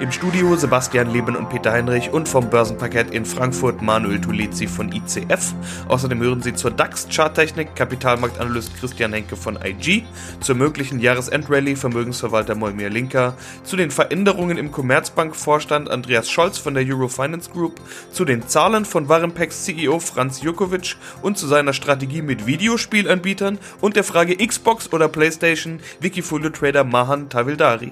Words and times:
Im 0.00 0.10
Studio 0.10 0.56
Sebastian 0.56 1.12
Leben 1.12 1.36
und 1.36 1.50
Peter 1.50 1.70
Heinrich 1.70 2.10
und 2.10 2.28
vom 2.28 2.50
Börsenparkett 2.50 3.12
in 3.12 3.24
Frankfurt 3.24 3.80
Manuel 3.80 4.20
Tulezi 4.20 4.66
von 4.66 4.90
ICF. 4.90 5.54
Außerdem 5.86 6.20
hören 6.20 6.42
Sie 6.42 6.52
zur 6.52 6.72
DAX-Charttechnik 6.72 7.76
Kapitalmarktanalyst 7.76 8.76
Christian 8.76 9.12
Henke 9.12 9.36
von 9.36 9.56
IG, 9.64 10.02
zur 10.40 10.56
möglichen 10.56 10.98
Jahresendrallye 10.98 11.76
Vermögensverwalter 11.76 12.56
Moimir 12.56 12.90
Linker, 12.90 13.36
zu 13.62 13.76
den 13.76 13.92
Veränderungen 13.92 14.58
im 14.58 14.72
Commerzbank-Vorstand 14.72 15.88
Andreas 15.88 16.28
Scholz 16.28 16.58
von 16.58 16.74
der 16.74 16.84
Eurofinance 16.84 17.50
Group, 17.50 17.80
zu 18.10 18.24
den 18.24 18.48
Zahlen 18.48 18.84
von 18.84 19.08
Warenpex 19.08 19.62
CEO 19.64 20.00
Franz 20.00 20.42
Jukovic 20.42 20.96
und 21.22 21.38
zu 21.38 21.46
seiner 21.46 21.72
Strategie 21.72 22.22
mit 22.22 22.46
Videospielanbietern 22.46 23.58
und 23.80 23.94
der 23.94 24.04
Frage 24.04 24.44
Xbox 24.44 24.92
oder 24.92 25.06
Playstation 25.06 25.78
Wikifolio 26.00 26.50
Trader 26.50 26.82
Mahan 26.82 27.28
Tavildari. 27.28 27.90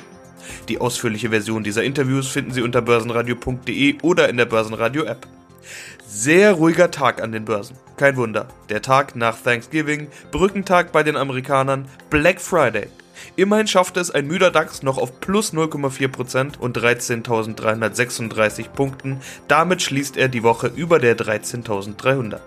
Die 0.69 0.81
ausführliche 0.81 1.31
Version 1.31 1.65
dieser 1.65 1.83
Interviews 1.83 2.29
finden 2.29 2.53
Sie 2.53 2.63
unter 2.63 2.83
börsenradio.de 2.83 3.99
oder 4.03 4.29
in 4.29 4.37
der 4.37 4.47
Börsenradio-App. 4.47 5.27
Sehr 6.07 6.53
ruhiger 6.53 6.91
Tag 6.91 7.23
an 7.23 7.33
den 7.33 7.45
Börsen. 7.45 7.77
Kein 7.97 8.17
Wunder. 8.17 8.49
Der 8.69 8.83
Tag 8.83 9.17
nach 9.17 9.41
Thanksgiving, 9.41 10.09
Brückentag 10.31 10.93
bei 10.93 11.03
den 11.03 11.17
Amerikanern, 11.17 11.87
Black 12.11 12.41
Friday. 12.41 12.89
Immerhin 13.37 13.67
schaffte 13.67 14.01
es 14.01 14.11
ein 14.11 14.27
müder 14.27 14.51
DAX 14.51 14.83
noch 14.83 14.99
auf 14.99 15.21
plus 15.21 15.53
0,4% 15.53 16.59
und 16.59 16.77
13.336 16.77 18.69
Punkten. 18.71 19.21
Damit 19.49 19.83
schließt 19.83 20.17
er 20.17 20.29
die 20.29 20.43
Woche 20.43 20.71
über 20.75 20.99
der 20.99 21.17
13.300. 21.17 22.41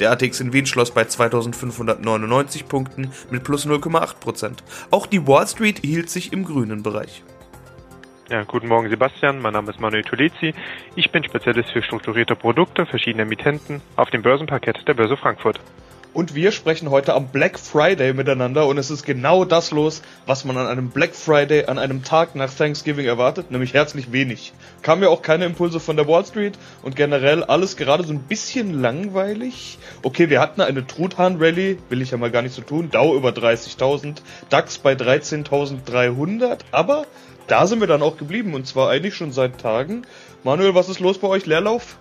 Der 0.00 0.10
ATX 0.10 0.40
in 0.40 0.52
Wien 0.52 0.66
schloss 0.66 0.90
bei 0.90 1.02
2.599 1.02 2.64
Punkten 2.64 3.12
mit 3.30 3.44
plus 3.44 3.66
0,8%. 3.66 4.56
Auch 4.90 5.06
die 5.06 5.26
Wall 5.26 5.46
Street 5.46 5.80
hielt 5.84 6.10
sich 6.10 6.32
im 6.32 6.44
grünen 6.44 6.82
Bereich. 6.82 7.22
Ja, 8.28 8.42
guten 8.42 8.66
Morgen 8.66 8.90
Sebastian, 8.90 9.40
mein 9.40 9.52
Name 9.52 9.70
ist 9.70 9.78
Manuel 9.78 10.02
Tulezi. 10.02 10.52
Ich 10.96 11.12
bin 11.12 11.22
Spezialist 11.22 11.70
für 11.70 11.80
strukturierte 11.80 12.34
Produkte 12.34 12.84
verschiedener 12.84 13.22
Emittenten 13.22 13.82
auf 13.94 14.10
dem 14.10 14.22
Börsenparkett 14.22 14.80
der 14.88 14.94
Börse 14.94 15.16
Frankfurt. 15.16 15.60
Und 16.12 16.34
wir 16.34 16.50
sprechen 16.50 16.90
heute 16.90 17.14
am 17.14 17.28
Black 17.28 17.56
Friday 17.56 18.14
miteinander 18.14 18.66
und 18.66 18.78
es 18.78 18.90
ist 18.90 19.04
genau 19.04 19.44
das 19.44 19.70
los, 19.70 20.02
was 20.24 20.44
man 20.44 20.56
an 20.56 20.66
einem 20.66 20.88
Black 20.88 21.14
Friday, 21.14 21.66
an 21.66 21.78
einem 21.78 22.02
Tag 22.02 22.34
nach 22.34 22.52
Thanksgiving 22.52 23.06
erwartet, 23.06 23.52
nämlich 23.52 23.74
herzlich 23.74 24.10
wenig. 24.10 24.54
Kamen 24.82 25.04
ja 25.04 25.08
auch 25.08 25.22
keine 25.22 25.44
Impulse 25.44 25.78
von 25.78 25.94
der 25.94 26.08
Wall 26.08 26.26
Street 26.26 26.58
und 26.82 26.96
generell 26.96 27.44
alles 27.44 27.76
gerade 27.76 28.02
so 28.02 28.12
ein 28.12 28.22
bisschen 28.22 28.80
langweilig. 28.80 29.78
Okay, 30.02 30.30
wir 30.30 30.40
hatten 30.40 30.62
eine 30.62 30.84
Truthahn-Rally, 30.84 31.78
will 31.90 32.02
ich 32.02 32.10
ja 32.10 32.16
mal 32.16 32.32
gar 32.32 32.42
nicht 32.42 32.54
so 32.54 32.62
tun, 32.62 32.90
Dow 32.90 33.14
über 33.14 33.28
30.000, 33.28 34.16
DAX 34.48 34.78
bei 34.78 34.94
13.300, 34.94 36.60
aber 36.72 37.06
da 37.46 37.66
sind 37.66 37.80
wir 37.80 37.86
dann 37.86 38.02
auch 38.02 38.16
geblieben 38.16 38.54
und 38.54 38.66
zwar 38.66 38.90
eigentlich 38.90 39.14
schon 39.14 39.32
seit 39.32 39.60
Tagen. 39.60 40.02
Manuel, 40.44 40.74
was 40.74 40.88
ist 40.88 41.00
los 41.00 41.18
bei 41.18 41.28
euch? 41.28 41.46
Leerlauf? 41.46 41.98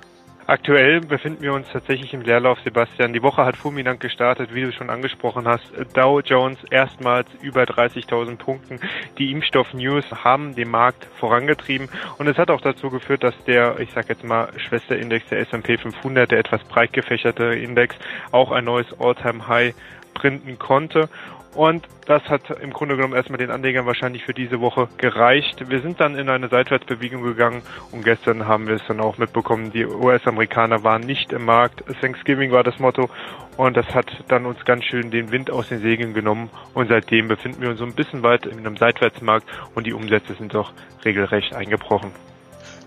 Aktuell 0.47 1.01
befinden 1.01 1.41
wir 1.41 1.53
uns 1.53 1.65
tatsächlich 1.73 2.13
im 2.13 2.21
Leerlauf, 2.21 2.59
Sebastian. 2.63 3.13
Die 3.13 3.23
Woche 3.23 3.43
hat 3.43 3.57
fulminant 3.57 3.99
gestartet, 3.99 4.53
wie 4.53 4.61
du 4.61 4.71
schon 4.71 4.91
angesprochen 4.91 5.47
hast. 5.47 5.63
Dow 5.95 6.19
Jones 6.19 6.59
erstmals 6.69 7.27
über 7.41 7.63
30.000 7.63 8.35
Punkten. 8.35 8.79
Die 9.17 9.31
Impfstoff-News 9.31 10.05
haben 10.23 10.53
den 10.53 10.69
Markt 10.69 11.07
vorangetrieben 11.19 11.89
und 12.19 12.27
es 12.27 12.37
hat 12.37 12.51
auch 12.51 12.61
dazu 12.61 12.91
geführt, 12.91 13.23
dass 13.23 13.33
der, 13.47 13.79
ich 13.79 13.89
sag 13.95 14.07
jetzt 14.07 14.23
mal, 14.23 14.49
Schwesterindex 14.57 15.29
der 15.29 15.39
S&P 15.39 15.79
500, 15.79 16.29
der 16.29 16.37
etwas 16.37 16.63
breit 16.65 16.93
gefächerte 16.93 17.45
Index, 17.45 17.95
auch 18.31 18.51
ein 18.51 18.65
neues 18.65 18.87
All-Time-High 18.99 19.73
printen 20.15 20.57
konnte. 20.57 21.09
Und 21.55 21.87
das 22.05 22.21
hat 22.23 22.49
im 22.61 22.73
Grunde 22.73 22.97
genommen 22.97 23.13
erstmal 23.13 23.37
den 23.37 23.49
Anlegern 23.49 23.85
wahrscheinlich 23.85 24.25
für 24.25 24.33
diese 24.33 24.59
Woche 24.59 24.89
gereicht. 24.97 25.69
Wir 25.69 25.79
sind 25.79 26.01
dann 26.01 26.17
in 26.17 26.27
eine 26.27 26.49
Seitwärtsbewegung 26.49 27.23
gegangen 27.23 27.61
und 27.91 28.03
gestern 28.03 28.45
haben 28.45 28.67
wir 28.67 28.75
es 28.75 28.81
dann 28.87 28.99
auch 28.99 29.17
mitbekommen, 29.17 29.71
die 29.71 29.85
US-Amerikaner 29.85 30.83
waren 30.83 31.01
nicht 31.01 31.31
im 31.31 31.45
Markt. 31.45 31.83
Thanksgiving 32.01 32.51
war 32.51 32.63
das 32.63 32.77
Motto 32.79 33.09
und 33.55 33.77
das 33.77 33.87
hat 33.95 34.11
dann 34.27 34.45
uns 34.45 34.65
ganz 34.65 34.83
schön 34.83 35.11
den 35.11 35.31
Wind 35.31 35.49
aus 35.49 35.69
den 35.69 35.79
Segeln 35.79 36.13
genommen 36.13 36.49
und 36.73 36.89
seitdem 36.89 37.29
befinden 37.29 37.61
wir 37.61 37.69
uns 37.69 37.79
so 37.79 37.85
ein 37.85 37.95
bisschen 37.95 38.21
weit 38.21 38.45
in 38.45 38.57
einem 38.57 38.75
Seitwärtsmarkt 38.75 39.47
und 39.75 39.87
die 39.87 39.93
Umsätze 39.93 40.33
sind 40.33 40.53
doch 40.53 40.73
regelrecht 41.05 41.55
eingebrochen. 41.55 42.11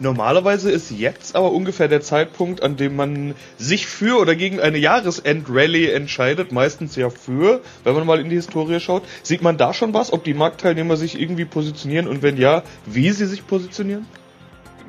Normalerweise 0.01 0.71
ist 0.71 0.93
jetzt 0.93 1.35
aber 1.35 1.51
ungefähr 1.51 1.89
der 1.89 2.01
Zeitpunkt, 2.01 2.63
an 2.63 2.77
dem 2.77 2.95
man 2.95 3.35
sich 3.57 3.87
für 3.87 4.21
oder 4.21 4.37
gegen 4.37 4.61
eine 4.61 4.79
Jahresendrallye 4.79 5.91
entscheidet, 5.91 6.53
meistens 6.53 6.95
ja 6.95 7.11
für, 7.11 7.63
wenn 7.83 7.95
man 7.95 8.07
mal 8.07 8.21
in 8.21 8.31
die 8.31 8.37
Historie 8.37 8.79
schaut. 8.79 9.03
Sieht 9.25 9.43
man 9.43 9.59
da 9.59 9.75
schon 9.75 9.95
was, 9.95 10.13
ob 10.13 10.23
die 10.23 10.35
Marktteilnehmer 10.35 10.97
sich 10.97 11.21
irgendwie 11.21 11.45
positionieren 11.45 12.07
und 12.07 12.23
wenn 12.23 12.37
ja, 12.37 12.63
wie 12.87 13.11
sie 13.11 13.27
sich 13.27 13.47
positionieren? 13.47 14.07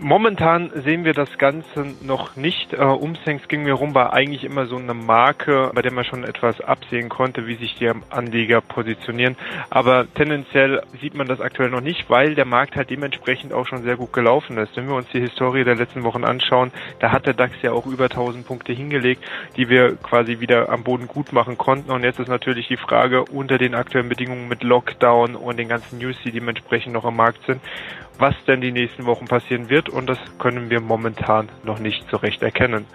Momentan 0.01 0.71
sehen 0.73 1.03
wir 1.03 1.11
das 1.11 1.37
Ganze 1.37 1.85
noch 2.01 2.37
nicht. 2.37 2.71
Äh, 2.73 2.77
um 2.77 3.17
ging 3.49 3.63
mir 3.63 3.73
rum 3.73 3.93
war 3.93 4.13
eigentlich 4.13 4.45
immer 4.45 4.65
so 4.65 4.77
eine 4.77 4.93
Marke, 4.93 5.71
bei 5.75 5.81
der 5.81 5.91
man 5.91 6.05
schon 6.05 6.23
etwas 6.23 6.61
absehen 6.61 7.09
konnte, 7.09 7.47
wie 7.47 7.55
sich 7.55 7.75
die 7.75 7.91
Anleger 8.09 8.61
positionieren. 8.61 9.35
Aber 9.69 10.07
tendenziell 10.13 10.83
sieht 11.01 11.15
man 11.15 11.27
das 11.27 11.41
aktuell 11.41 11.69
noch 11.69 11.81
nicht, 11.81 12.09
weil 12.09 12.33
der 12.33 12.45
Markt 12.45 12.77
halt 12.77 12.89
dementsprechend 12.89 13.51
auch 13.51 13.67
schon 13.67 13.83
sehr 13.83 13.97
gut 13.97 14.13
gelaufen 14.13 14.57
ist. 14.57 14.77
Wenn 14.77 14.87
wir 14.87 14.95
uns 14.95 15.09
die 15.13 15.19
Historie 15.19 15.65
der 15.65 15.75
letzten 15.75 16.03
Wochen 16.03 16.23
anschauen, 16.23 16.71
da 16.99 17.11
hat 17.11 17.25
der 17.25 17.33
DAX 17.33 17.55
ja 17.61 17.73
auch 17.73 17.85
über 17.85 18.05
1000 18.05 18.47
Punkte 18.47 18.71
hingelegt, 18.71 19.21
die 19.57 19.67
wir 19.67 19.97
quasi 19.97 20.39
wieder 20.39 20.69
am 20.69 20.83
Boden 20.83 21.09
gut 21.09 21.33
machen 21.33 21.57
konnten. 21.57 21.91
Und 21.91 22.05
jetzt 22.05 22.19
ist 22.19 22.29
natürlich 22.29 22.69
die 22.69 22.77
Frage 22.77 23.25
unter 23.25 23.57
den 23.57 23.75
aktuellen 23.75 24.07
Bedingungen 24.07 24.47
mit 24.47 24.63
Lockdown 24.63 25.35
und 25.35 25.59
den 25.59 25.67
ganzen 25.67 25.99
News, 25.99 26.15
die 26.23 26.31
dementsprechend 26.31 26.93
noch 26.93 27.03
am 27.03 27.17
Markt 27.17 27.45
sind, 27.45 27.59
was 28.19 28.35
denn 28.45 28.61
die 28.61 28.71
nächsten 28.71 29.05
Wochen 29.05 29.25
passieren 29.25 29.69
wird 29.69 29.89
und 29.89 30.07
das 30.07 30.19
können 30.37 30.69
wir 30.69 30.81
momentan 30.81 31.49
noch 31.63 31.79
nicht 31.79 32.05
so 32.11 32.17
recht 32.17 32.43
erkennen. 32.43 32.85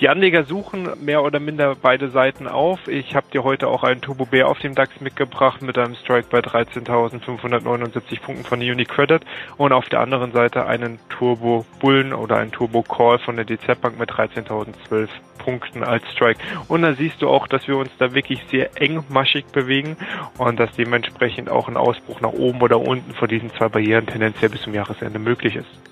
Die 0.00 0.08
Anleger 0.08 0.44
suchen 0.44 0.88
mehr 1.04 1.24
oder 1.24 1.40
minder 1.40 1.74
beide 1.74 2.08
Seiten 2.10 2.46
auf. 2.46 2.86
Ich 2.86 3.16
habe 3.16 3.26
dir 3.32 3.42
heute 3.42 3.66
auch 3.66 3.82
einen 3.82 4.00
Turbo 4.00 4.26
Bär 4.26 4.46
auf 4.46 4.60
dem 4.60 4.76
DAX 4.76 5.00
mitgebracht 5.00 5.60
mit 5.60 5.76
einem 5.76 5.96
Strike 5.96 6.28
bei 6.30 6.38
13.579 6.38 8.20
Punkten 8.22 8.44
von 8.44 8.60
UniCredit 8.60 9.22
und 9.56 9.72
auf 9.72 9.88
der 9.88 9.98
anderen 9.98 10.30
Seite 10.30 10.66
einen 10.66 11.00
Turbo 11.08 11.66
Bullen 11.80 12.12
oder 12.12 12.36
einen 12.36 12.52
Turbo 12.52 12.84
Call 12.84 13.18
von 13.18 13.34
der 13.34 13.44
DZ 13.44 13.80
Bank 13.80 13.98
mit 13.98 14.12
13.012 14.12 15.08
Punkten 15.38 15.82
als 15.82 16.04
Strike. 16.12 16.40
Und 16.68 16.82
da 16.82 16.94
siehst 16.94 17.20
du 17.20 17.28
auch, 17.28 17.48
dass 17.48 17.66
wir 17.66 17.76
uns 17.76 17.90
da 17.98 18.14
wirklich 18.14 18.40
sehr 18.52 18.80
engmaschig 18.80 19.46
bewegen 19.46 19.96
und 20.36 20.60
dass 20.60 20.70
dementsprechend 20.76 21.50
auch 21.50 21.66
ein 21.66 21.76
Ausbruch 21.76 22.20
nach 22.20 22.32
oben 22.32 22.62
oder 22.62 22.78
unten 22.78 23.14
vor 23.14 23.26
diesen 23.26 23.50
zwei 23.50 23.68
Barrieren 23.68 24.06
tendenziell 24.06 24.50
bis 24.50 24.62
zum 24.62 24.74
Jahresende 24.74 25.18
möglich 25.18 25.56
ist. 25.56 25.87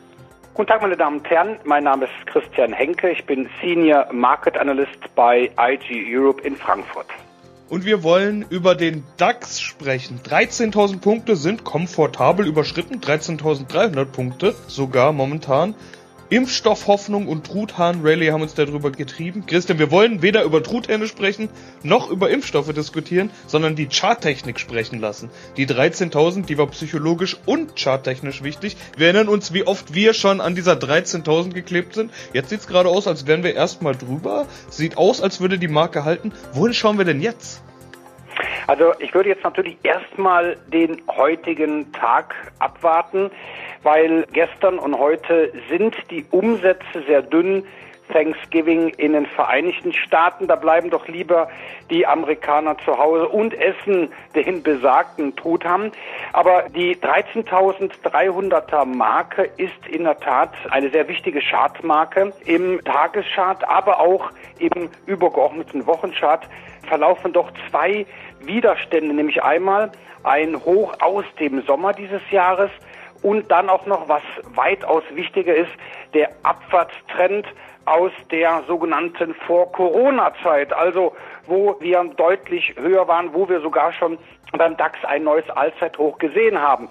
Guten 0.56 0.68
Tag, 0.68 0.80
meine 0.80 0.96
Damen 0.96 1.18
und 1.18 1.28
Herren. 1.28 1.58
Mein 1.64 1.84
Name 1.84 2.06
ist 2.06 2.26
Christian 2.28 2.72
Henke. 2.72 3.10
Ich 3.10 3.26
bin 3.26 3.46
Senior 3.60 4.10
Market 4.10 4.56
Analyst 4.56 5.14
bei 5.14 5.50
IG 5.58 6.06
Europe 6.08 6.42
in 6.48 6.56
Frankfurt. 6.56 7.08
Und 7.68 7.84
wir 7.84 8.02
wollen 8.02 8.42
über 8.48 8.74
den 8.74 9.04
DAX 9.18 9.60
sprechen. 9.60 10.18
13.000 10.24 11.02
Punkte 11.02 11.36
sind 11.36 11.64
komfortabel 11.64 12.46
überschritten. 12.46 13.00
13.300 13.02 14.06
Punkte 14.06 14.54
sogar 14.66 15.12
momentan. 15.12 15.74
Impfstoffhoffnung 16.28 17.28
und 17.28 17.46
Truthahn-Rallye 17.46 18.32
haben 18.32 18.42
uns 18.42 18.54
darüber 18.54 18.90
getrieben. 18.90 19.46
Christian, 19.46 19.78
wir 19.78 19.90
wollen 19.90 20.22
weder 20.22 20.42
über 20.42 20.62
Truthähne 20.62 21.06
sprechen, 21.06 21.48
noch 21.82 22.10
über 22.10 22.30
Impfstoffe 22.30 22.72
diskutieren, 22.72 23.30
sondern 23.46 23.76
die 23.76 23.88
Charttechnik 23.88 24.58
sprechen 24.58 24.98
lassen. 24.98 25.30
Die 25.56 25.66
13.000, 25.66 26.46
die 26.46 26.58
war 26.58 26.66
psychologisch 26.66 27.36
und 27.46 27.76
charttechnisch 27.76 28.42
wichtig. 28.42 28.76
Wir 28.96 29.06
erinnern 29.06 29.28
uns, 29.28 29.52
wie 29.52 29.66
oft 29.66 29.94
wir 29.94 30.14
schon 30.14 30.40
an 30.40 30.56
dieser 30.56 30.74
13.000 30.74 31.50
geklebt 31.50 31.94
sind. 31.94 32.10
Jetzt 32.32 32.50
sieht's 32.50 32.66
gerade 32.66 32.88
aus, 32.88 33.06
als 33.06 33.26
wären 33.26 33.44
wir 33.44 33.54
erstmal 33.54 33.94
drüber. 33.94 34.46
Sieht 34.68 34.96
aus, 34.96 35.20
als 35.20 35.40
würde 35.40 35.58
die 35.58 35.68
Marke 35.68 36.04
halten. 36.04 36.32
Wohin 36.52 36.74
schauen 36.74 36.98
wir 36.98 37.04
denn 37.04 37.20
jetzt? 37.20 37.62
Also 38.66 38.92
ich 38.98 39.14
würde 39.14 39.28
jetzt 39.28 39.44
natürlich 39.44 39.76
erstmal 39.82 40.56
den 40.68 41.02
heutigen 41.08 41.92
Tag 41.92 42.34
abwarten 42.58 43.30
weil 43.86 44.26
gestern 44.32 44.80
und 44.80 44.98
heute 44.98 45.52
sind 45.70 45.94
die 46.10 46.26
Umsätze 46.32 47.02
sehr 47.06 47.22
dünn. 47.22 47.64
Thanksgiving 48.12 48.90
in 48.90 49.14
den 49.14 49.26
Vereinigten 49.26 49.92
Staaten. 49.92 50.46
Da 50.46 50.54
bleiben 50.54 50.90
doch 50.90 51.08
lieber 51.08 51.48
die 51.90 52.06
Amerikaner 52.06 52.76
zu 52.84 52.96
Hause 52.96 53.28
und 53.28 53.52
essen 53.54 54.12
den 54.36 54.62
besagten 54.62 55.34
Truthahn. 55.34 55.90
Aber 56.32 56.66
die 56.68 56.94
13.300er 56.94 58.84
Marke 58.84 59.50
ist 59.56 59.88
in 59.90 60.04
der 60.04 60.18
Tat 60.20 60.50
eine 60.70 60.90
sehr 60.90 61.08
wichtige 61.08 61.40
Chartmarke. 61.40 62.32
Im 62.44 62.80
Tageschart, 62.84 63.68
aber 63.68 63.98
auch 63.98 64.30
im 64.60 64.88
übergeordneten 65.06 65.84
Wochenchart 65.86 66.48
verlaufen 66.86 67.32
doch 67.32 67.50
zwei 67.70 68.06
Widerstände, 68.40 69.14
nämlich 69.14 69.42
einmal 69.42 69.90
ein 70.22 70.56
Hoch 70.64 70.92
aus 71.00 71.24
dem 71.38 71.62
Sommer 71.62 71.92
dieses 71.92 72.22
Jahres 72.30 72.70
und 73.22 73.50
dann 73.50 73.68
auch 73.68 73.86
noch, 73.86 74.08
was 74.08 74.22
weitaus 74.54 75.02
wichtiger 75.12 75.54
ist, 75.54 75.70
der 76.14 76.30
Abwärtstrend 76.42 77.46
aus 77.86 78.12
der 78.30 78.62
sogenannten 78.66 79.34
Vor-Corona-Zeit, 79.46 80.72
also 80.72 81.14
wo 81.46 81.76
wir 81.80 82.02
deutlich 82.16 82.74
höher 82.76 83.06
waren, 83.06 83.32
wo 83.32 83.48
wir 83.48 83.60
sogar 83.60 83.92
schon 83.92 84.18
beim 84.52 84.76
DAX 84.76 85.04
ein 85.04 85.24
neues 85.24 85.48
Allzeithoch 85.50 86.18
gesehen 86.18 86.60
haben. 86.60 86.88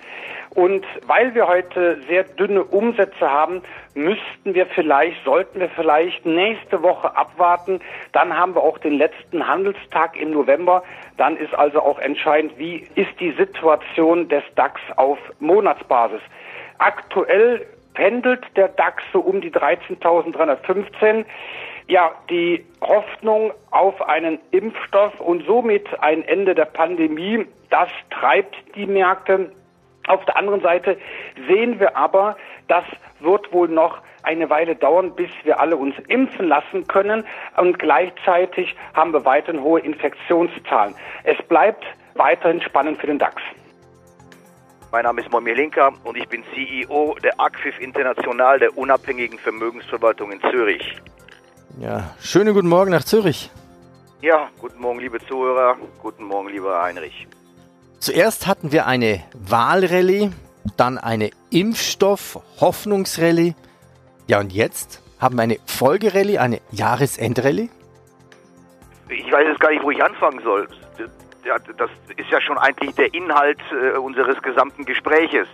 Und 0.56 0.86
weil 1.06 1.36
wir 1.36 1.48
heute 1.48 2.02
sehr 2.08 2.24
dünne 2.24 2.64
Umsätze 2.64 3.30
haben, 3.30 3.62
müssten 3.94 4.54
wir 4.54 4.66
vielleicht, 4.68 5.24
sollten 5.26 5.60
wir 5.60 5.70
vielleicht 5.70 6.26
nächste 6.26 6.82
Woche 6.82 7.16
abwarten. 7.18 7.82
Dann 8.14 8.38
haben 8.38 8.56
wir 8.56 8.64
auch 8.64 8.78
den 8.78 8.98
letzten 8.98 9.48
Handelstag 9.48 10.16
im 10.18 10.32
November. 10.32 10.84
Dann 11.18 11.36
ist 11.38 11.54
also 11.54 11.82
auch 11.82 12.00
entscheidend, 12.00 12.58
wie 12.58 12.88
ist 12.96 13.20
die 13.20 13.32
Situation 13.32 14.30
des 14.30 14.44
DAX 14.56 14.80
auf 14.96 15.18
Monatsbasis. 15.40 16.22
Aktuell 16.78 17.66
pendelt 17.94 18.46
der 18.56 18.68
DAX 18.70 19.04
so 19.12 19.20
um 19.20 19.42
die 19.42 19.52
13.315. 19.52 21.26
Ja, 21.88 22.12
die 22.32 22.66
Hoffnung 22.82 23.54
auf 23.70 24.02
einen 24.02 24.40
Impfstoff 24.50 25.20
und 25.20 25.46
somit 25.46 25.88
ein 26.02 26.24
Ende 26.24 26.56
der 26.56 26.66
Pandemie, 26.66 27.46
das 27.70 27.90
treibt 28.10 28.56
die 28.76 28.88
Märkte. 28.88 29.52
Auf 30.08 30.26
der 30.26 30.36
anderen 30.38 30.62
Seite 30.62 30.98
sehen 31.48 31.80
wir 31.80 31.96
aber, 31.96 32.38
das 32.68 32.84
wird 33.20 33.54
wohl 33.54 33.68
noch 33.68 34.00
eine 34.24 34.50
Weile 34.50 34.76
dauern, 34.76 35.16
bis 35.16 35.30
wir 35.44 35.60
alle 35.60 35.78
uns 35.78 35.96
impfen 36.08 36.48
lassen 36.48 36.88
können. 36.88 37.24
Und 37.56 37.78
gleichzeitig 37.78 38.76
haben 38.96 39.14
wir 39.14 39.24
weiterhin 39.24 39.62
hohe 39.62 39.80
Infektionszahlen. 39.80 40.96
Es 41.24 41.38
bleibt 41.48 41.86
weiterhin 42.16 42.62
spannend 42.62 43.00
für 43.00 43.08
den 43.08 43.20
DAX. 43.20 43.42
Mein 44.92 45.04
Name 45.04 45.22
ist 45.22 45.32
Momir 45.32 45.56
Linker 45.56 45.92
und 46.04 46.18
ich 46.18 46.28
bin 46.30 46.44
CEO 46.54 47.16
der 47.24 47.40
ACFIF 47.40 47.80
International 47.80 48.58
der 48.58 48.76
unabhängigen 48.76 49.38
Vermögensverwaltung 49.38 50.32
in 50.32 50.42
Zürich. 50.50 50.96
Ja, 51.80 52.12
schönen 52.22 52.54
guten 52.54 52.70
Morgen 52.70 52.92
nach 52.92 53.04
Zürich. 53.04 53.52
Ja, 54.22 54.48
guten 54.62 54.80
Morgen, 54.80 55.00
liebe 55.00 55.20
Zuhörer. 55.28 55.76
Guten 56.02 56.24
Morgen, 56.24 56.48
lieber 56.48 56.82
Heinrich. 56.82 57.28
Zuerst 58.00 58.48
hatten 58.48 58.72
wir 58.72 58.88
eine 58.88 59.22
Wahlrallye, 59.34 60.32
dann 60.78 60.98
eine 60.98 61.32
Impfstoff-Hoffnungsrallye. 61.50 63.56
Ja, 64.28 64.40
und 64.40 64.54
jetzt 64.54 65.02
haben 65.20 65.36
wir 65.36 65.44
eine 65.44 65.58
Folgerallye, 65.66 66.38
eine 66.38 66.62
Jahresendrallye. 66.72 67.68
Ich 69.10 69.30
weiß 69.32 69.46
jetzt 69.46 69.60
gar 69.60 69.72
nicht, 69.72 69.84
wo 69.84 69.92
ich 69.92 70.02
anfangen 70.02 70.42
soll. 70.44 70.70
Das 71.78 71.90
ist 72.16 72.30
ja 72.32 72.40
schon 72.40 72.58
eigentlich 72.58 72.96
der 72.96 73.14
Inhalt 73.14 73.60
äh, 73.72 73.98
unseres 73.98 74.42
gesamten 74.42 74.86
Gespräches. 74.86 75.50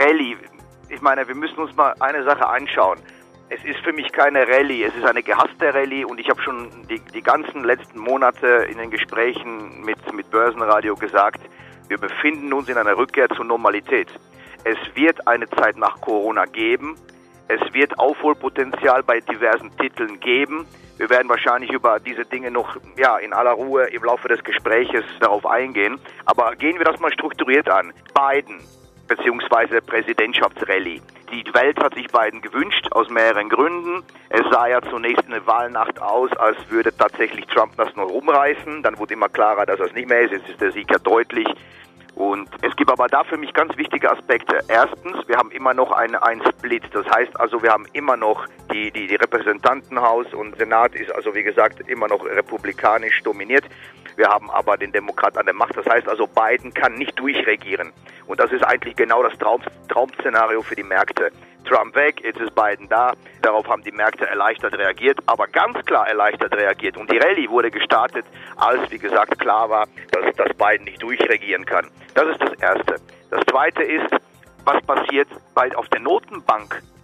Rallye. 0.00 0.38
Ich 0.88 1.02
meine, 1.02 1.28
wir 1.28 1.34
müssen 1.34 1.58
uns 1.58 1.76
mal 1.76 1.94
eine 2.00 2.24
Sache 2.24 2.46
anschauen. 2.46 2.98
Es 3.54 3.62
ist 3.66 3.80
für 3.80 3.92
mich 3.92 4.10
keine 4.12 4.48
Rallye, 4.48 4.84
es 4.84 4.96
ist 4.96 5.04
eine 5.04 5.22
gehasste 5.22 5.74
Rallye 5.74 6.06
und 6.06 6.18
ich 6.18 6.30
habe 6.30 6.40
schon 6.40 6.70
die, 6.88 6.98
die 7.12 7.20
ganzen 7.20 7.64
letzten 7.64 7.98
Monate 7.98 8.46
in 8.70 8.78
den 8.78 8.90
Gesprächen 8.90 9.84
mit, 9.84 9.98
mit 10.14 10.30
Börsenradio 10.30 10.96
gesagt, 10.96 11.42
wir 11.88 11.98
befinden 11.98 12.50
uns 12.54 12.70
in 12.70 12.78
einer 12.78 12.96
Rückkehr 12.96 13.28
zur 13.28 13.44
Normalität. 13.44 14.08
Es 14.64 14.78
wird 14.94 15.28
eine 15.28 15.50
Zeit 15.50 15.76
nach 15.76 16.00
Corona 16.00 16.46
geben. 16.46 16.96
Es 17.48 17.60
wird 17.74 17.98
Aufholpotenzial 17.98 19.02
bei 19.02 19.20
diversen 19.20 19.76
Titeln 19.76 20.18
geben. 20.18 20.64
Wir 20.96 21.10
werden 21.10 21.28
wahrscheinlich 21.28 21.72
über 21.72 22.00
diese 22.00 22.24
Dinge 22.24 22.50
noch 22.50 22.78
ja, 22.96 23.18
in 23.18 23.34
aller 23.34 23.52
Ruhe 23.52 23.84
im 23.88 24.02
Laufe 24.02 24.28
des 24.28 24.42
Gespräches 24.44 25.04
darauf 25.20 25.44
eingehen. 25.44 26.00
Aber 26.24 26.56
gehen 26.56 26.78
wir 26.78 26.86
das 26.86 26.98
mal 27.00 27.12
strukturiert 27.12 27.68
an. 27.68 27.92
Biden 28.14 28.60
bzw. 29.08 29.80
Präsidentschaftsrallye. 29.80 31.00
Die 31.32 31.44
Welt 31.54 31.82
hat 31.82 31.94
sich 31.94 32.08
Biden 32.08 32.42
gewünscht, 32.42 32.88
aus 32.90 33.08
mehreren 33.08 33.48
Gründen. 33.48 34.02
Es 34.28 34.42
sah 34.50 34.66
ja 34.66 34.82
zunächst 34.82 35.26
eine 35.26 35.46
Wahlnacht 35.46 36.00
aus, 36.00 36.30
als 36.36 36.58
würde 36.68 36.94
tatsächlich 36.94 37.46
Trump 37.46 37.76
das 37.76 37.94
nur 37.96 38.06
rumreißen. 38.06 38.82
Dann 38.82 38.98
wurde 38.98 39.14
immer 39.14 39.30
klarer, 39.30 39.64
dass 39.64 39.78
das 39.78 39.92
nicht 39.94 40.08
mehr 40.08 40.20
ist. 40.20 40.32
Jetzt 40.32 40.48
ist 40.50 40.60
der 40.60 40.72
Sieg 40.72 40.90
ja 40.90 40.98
deutlich. 40.98 41.46
Und 42.14 42.48
es 42.60 42.76
gibt 42.76 42.90
aber 42.90 43.06
da 43.06 43.24
für 43.24 43.38
mich 43.38 43.54
ganz 43.54 43.74
wichtige 43.78 44.10
Aspekte. 44.10 44.60
Erstens, 44.68 45.26
wir 45.26 45.38
haben 45.38 45.50
immer 45.50 45.72
noch 45.72 45.92
einen, 45.92 46.16
einen 46.16 46.42
Split. 46.46 46.84
Das 46.92 47.06
heißt 47.08 47.40
also, 47.40 47.62
wir 47.62 47.70
haben 47.70 47.86
immer 47.94 48.18
noch 48.18 48.46
die, 48.72 48.90
die, 48.90 49.06
die 49.06 49.16
Repräsentantenhaus 49.16 50.26
und 50.34 50.56
Senat 50.58 50.94
ist 50.94 51.10
also, 51.14 51.34
wie 51.34 51.42
gesagt, 51.42 51.88
immer 51.88 52.08
noch 52.08 52.24
republikanisch 52.26 53.22
dominiert. 53.22 53.64
Wir 54.16 54.28
haben 54.28 54.50
aber 54.50 54.76
den 54.76 54.92
Demokrat 54.92 55.36
an 55.36 55.46
der 55.46 55.54
Macht. 55.54 55.76
Das 55.76 55.86
heißt 55.86 56.08
also, 56.08 56.26
Biden 56.26 56.72
kann 56.74 56.94
nicht 56.94 57.18
durchregieren. 57.18 57.92
Und 58.26 58.40
das 58.40 58.52
ist 58.52 58.62
eigentlich 58.62 58.96
genau 58.96 59.22
das 59.22 59.36
Traum, 59.38 59.62
Traum-Szenario 59.88 60.62
für 60.62 60.74
die 60.74 60.82
Märkte. 60.82 61.30
Trump 61.64 61.94
weg, 61.94 62.20
jetzt 62.24 62.40
ist 62.40 62.54
Biden 62.54 62.88
da. 62.88 63.12
Darauf 63.40 63.66
haben 63.68 63.82
die 63.82 63.92
Märkte 63.92 64.26
erleichtert 64.26 64.74
reagiert, 64.74 65.18
aber 65.26 65.46
ganz 65.46 65.84
klar 65.86 66.08
erleichtert 66.08 66.52
reagiert. 66.54 66.96
Und 66.96 67.10
die 67.10 67.18
Rallye 67.18 67.48
wurde 67.48 67.70
gestartet, 67.70 68.26
als, 68.56 68.90
wie 68.90 68.98
gesagt, 68.98 69.38
klar 69.38 69.70
war, 69.70 69.86
dass, 70.10 70.34
dass 70.36 70.48
Biden 70.56 70.84
nicht 70.84 71.02
durchregieren 71.02 71.64
kann. 71.64 71.88
Das 72.14 72.28
ist 72.28 72.42
das 72.42 72.52
Erste. 72.54 72.96
Das 73.30 73.40
Zweite 73.46 73.82
ist, 73.82 74.10
was 74.64 74.82
passiert 74.82 75.28
bei, 75.54 75.74
auf 75.76 75.88
der 75.88 76.00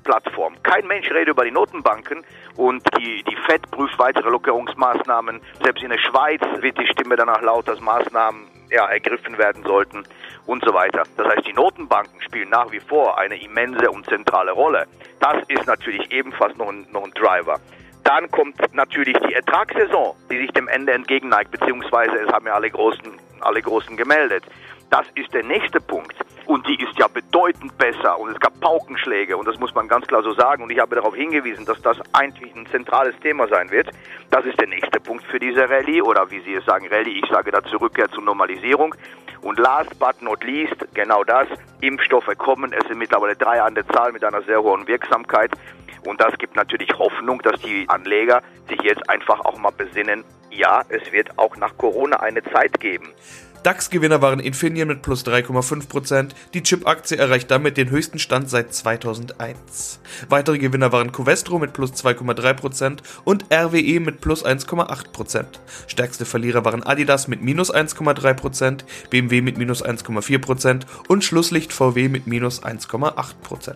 Notenbank-Plattform. 0.09 0.63
Kein 0.63 0.87
Mensch 0.87 1.11
redet 1.11 1.29
über 1.29 1.45
die 1.45 1.51
Notenbanken 1.51 2.25
und 2.57 2.83
die, 2.99 3.23
die 3.25 3.37
FED 3.47 3.71
prüft 3.71 3.99
weitere 3.99 4.29
Lockerungsmaßnahmen. 4.31 5.41
Selbst 5.63 5.83
in 5.83 5.91
der 5.91 5.99
Schweiz 5.99 6.41
wird 6.61 6.79
die 6.79 6.87
Stimme 6.87 7.17
danach 7.17 7.43
laut, 7.43 7.69
dass 7.69 7.81
Maßnahmen 7.81 8.47
ja, 8.71 8.87
ergriffen 8.87 9.39
werden 9.39 9.63
sollten 9.65 10.05
und 10.47 10.65
so 10.65 10.73
weiter. 10.73 11.03
Das 11.17 11.27
heißt, 11.29 11.47
die 11.47 11.53
Notenbanken 11.53 12.21
spielen 12.23 12.49
nach 12.49 12.71
wie 12.73 12.81
vor 12.81 13.19
eine 13.19 13.41
immense 13.41 13.91
und 13.91 14.07
zentrale 14.07 14.53
Rolle. 14.53 14.87
Das 15.21 15.37
ist 15.49 15.67
natürlich 15.67 16.11
ebenfalls 16.11 16.57
noch 16.57 16.69
ein, 16.69 16.87
noch 16.91 17.05
ein 17.05 17.13
Driver. 17.13 17.61
Dann 18.05 18.31
kommt 18.31 18.57
natürlich 18.75 19.17
die 19.29 19.35
Ertragssaison, 19.35 20.17
die 20.31 20.39
sich 20.39 20.51
dem 20.53 20.69
Ende 20.69 20.93
entgegenneigt, 20.93 21.51
beziehungsweise 21.51 22.17
es 22.17 22.33
haben 22.33 22.47
ja 22.47 22.55
alle 22.55 22.71
Großen, 22.71 23.21
alle 23.41 23.61
Großen 23.61 23.97
gemeldet. 23.97 24.45
Das 24.91 25.07
ist 25.15 25.33
der 25.35 25.45
nächste 25.45 25.81
Punkt. 25.81 26.17
Und 26.49 26.67
die 26.67 26.83
ist 26.83 26.99
ja 26.99 27.09
bedeutend 27.09 27.77
besser. 27.77 28.19
Und 28.19 28.31
es 28.31 28.41
gab 28.41 28.59
Paukenschläge. 28.59 29.37
Und 29.37 29.47
das 29.47 29.59
muss 29.59 29.75
man 29.75 29.87
ganz 29.87 30.07
klar 30.07 30.23
so 30.23 30.33
sagen. 30.33 30.63
Und 30.63 30.71
ich 30.71 30.79
habe 30.79 30.97
darauf 30.97 31.15
hingewiesen, 31.15 31.67
dass 31.67 31.81
das 31.83 31.99
eigentlich 32.15 32.55
ein 32.57 32.67
zentrales 32.69 33.15
Thema 33.21 33.47
sein 33.49 33.71
wird. 33.71 33.91
Das 34.31 34.47
ist 34.47 34.59
der 34.59 34.67
nächste 34.67 34.99
Punkt 34.99 35.25
für 35.25 35.39
diese 35.39 35.69
Rallye. 35.69 36.01
Oder 36.01 36.31
wie 36.31 36.41
Sie 36.41 36.55
es 36.55 36.65
sagen, 36.65 36.89
Rallye. 36.89 37.21
Ich 37.23 37.31
sage 37.31 37.51
da 37.51 37.61
Rückkehr 37.79 38.09
zur 38.09 38.23
Normalisierung. 38.23 38.95
Und 39.43 39.59
last 39.59 39.99
but 39.99 40.23
not 40.23 40.43
least, 40.43 40.75
genau 40.95 41.23
das. 41.23 41.49
Impfstoffe 41.83 42.35
kommen. 42.39 42.73
Es 42.73 42.89
sind 42.89 42.97
mittlerweile 42.97 43.37
drei 43.37 43.61
an 43.61 43.75
der 43.75 43.87
Zahl 43.87 44.13
mit 44.13 44.25
einer 44.25 44.41
sehr 44.41 44.63
hohen 44.63 44.89
Wirksamkeit. 44.89 45.51
Und 46.07 46.19
das 46.19 46.33
gibt 46.39 46.57
natürlich 46.57 46.89
Hoffnung, 46.99 47.43
dass 47.43 47.61
die 47.61 47.85
Anleger 47.91 48.43
sich 48.71 48.81
jetzt 48.81 49.07
einfach 49.11 49.41
auch 49.41 49.59
mal 49.59 49.73
besinnen, 49.73 50.25
ja, 50.51 50.83
es 50.89 51.13
wird 51.13 51.39
auch 51.39 51.57
nach 51.57 51.77
Corona 51.77 52.21
eine 52.21 52.43
Zeit 52.43 52.81
geben. 52.81 53.13
DAX-Gewinner 53.63 54.23
waren 54.23 54.41
Infineon 54.41 54.89
mit 54.89 55.03
plus 55.03 55.27
3,5%, 55.27 56.31
die 56.55 56.63
Chip-Aktie 56.63 57.17
erreicht 57.17 57.51
damit 57.51 57.77
den 57.77 57.91
höchsten 57.91 58.19
Stand 58.19 58.49
seit 58.49 58.73
2001. 58.73 60.01
Weitere 60.29 60.59
Gewinner 60.59 60.93
waren 60.93 61.13
Covestro 61.13 61.59
mit 61.59 61.73
plus 61.73 61.93
2,3% 61.93 62.99
und 63.25 63.45
RWE 63.53 64.01
mit 64.01 64.21
plus 64.21 64.45
1,8%. 64.45 65.45
Stärkste 65.87 66.25
Verlierer 66.25 66.65
waren 66.65 66.85
Adidas 66.85 67.27
mit 67.27 67.43
minus 67.43 67.75
1,3%, 67.75 68.85
BMW 69.11 69.41
mit 69.41 69.59
minus 69.59 69.85
1,4% 69.85 70.83
und 71.09 71.25
Schlusslicht 71.25 71.73
VW 71.73 72.09
mit 72.09 72.27
minus 72.27 72.63
1,8%. 72.63 73.75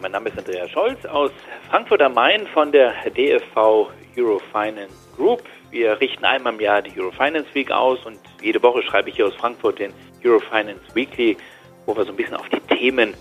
Mein 0.00 0.12
Name 0.12 0.28
ist 0.28 0.38
Andreas 0.38 0.70
Scholz 0.70 1.04
aus 1.06 1.30
Frankfurt 1.70 2.02
am 2.02 2.14
Main 2.14 2.46
von 2.48 2.72
der 2.72 2.92
DFV 3.16 3.88
Eurofinance 4.16 4.92
Group. 5.16 5.42
Wir 5.72 5.98
richten 5.98 6.26
einmal 6.26 6.52
im 6.52 6.60
Jahr 6.60 6.82
die 6.82 7.00
Eurofinance 7.00 7.48
Week 7.54 7.70
aus 7.70 8.04
und 8.04 8.18
jede 8.42 8.62
Woche 8.62 8.82
schreibe 8.82 9.08
ich 9.08 9.16
hier 9.16 9.26
aus 9.26 9.34
Frankfurt 9.34 9.78
den 9.78 9.90
Eurofinance 10.22 10.82
Weekly, 10.92 11.34
wo 11.86 11.96
wir 11.96 12.04
so 12.04 12.10
ein 12.10 12.16
bisschen 12.16 12.36
auf 12.36 12.46
die 12.50 12.60
Themen 12.76 13.14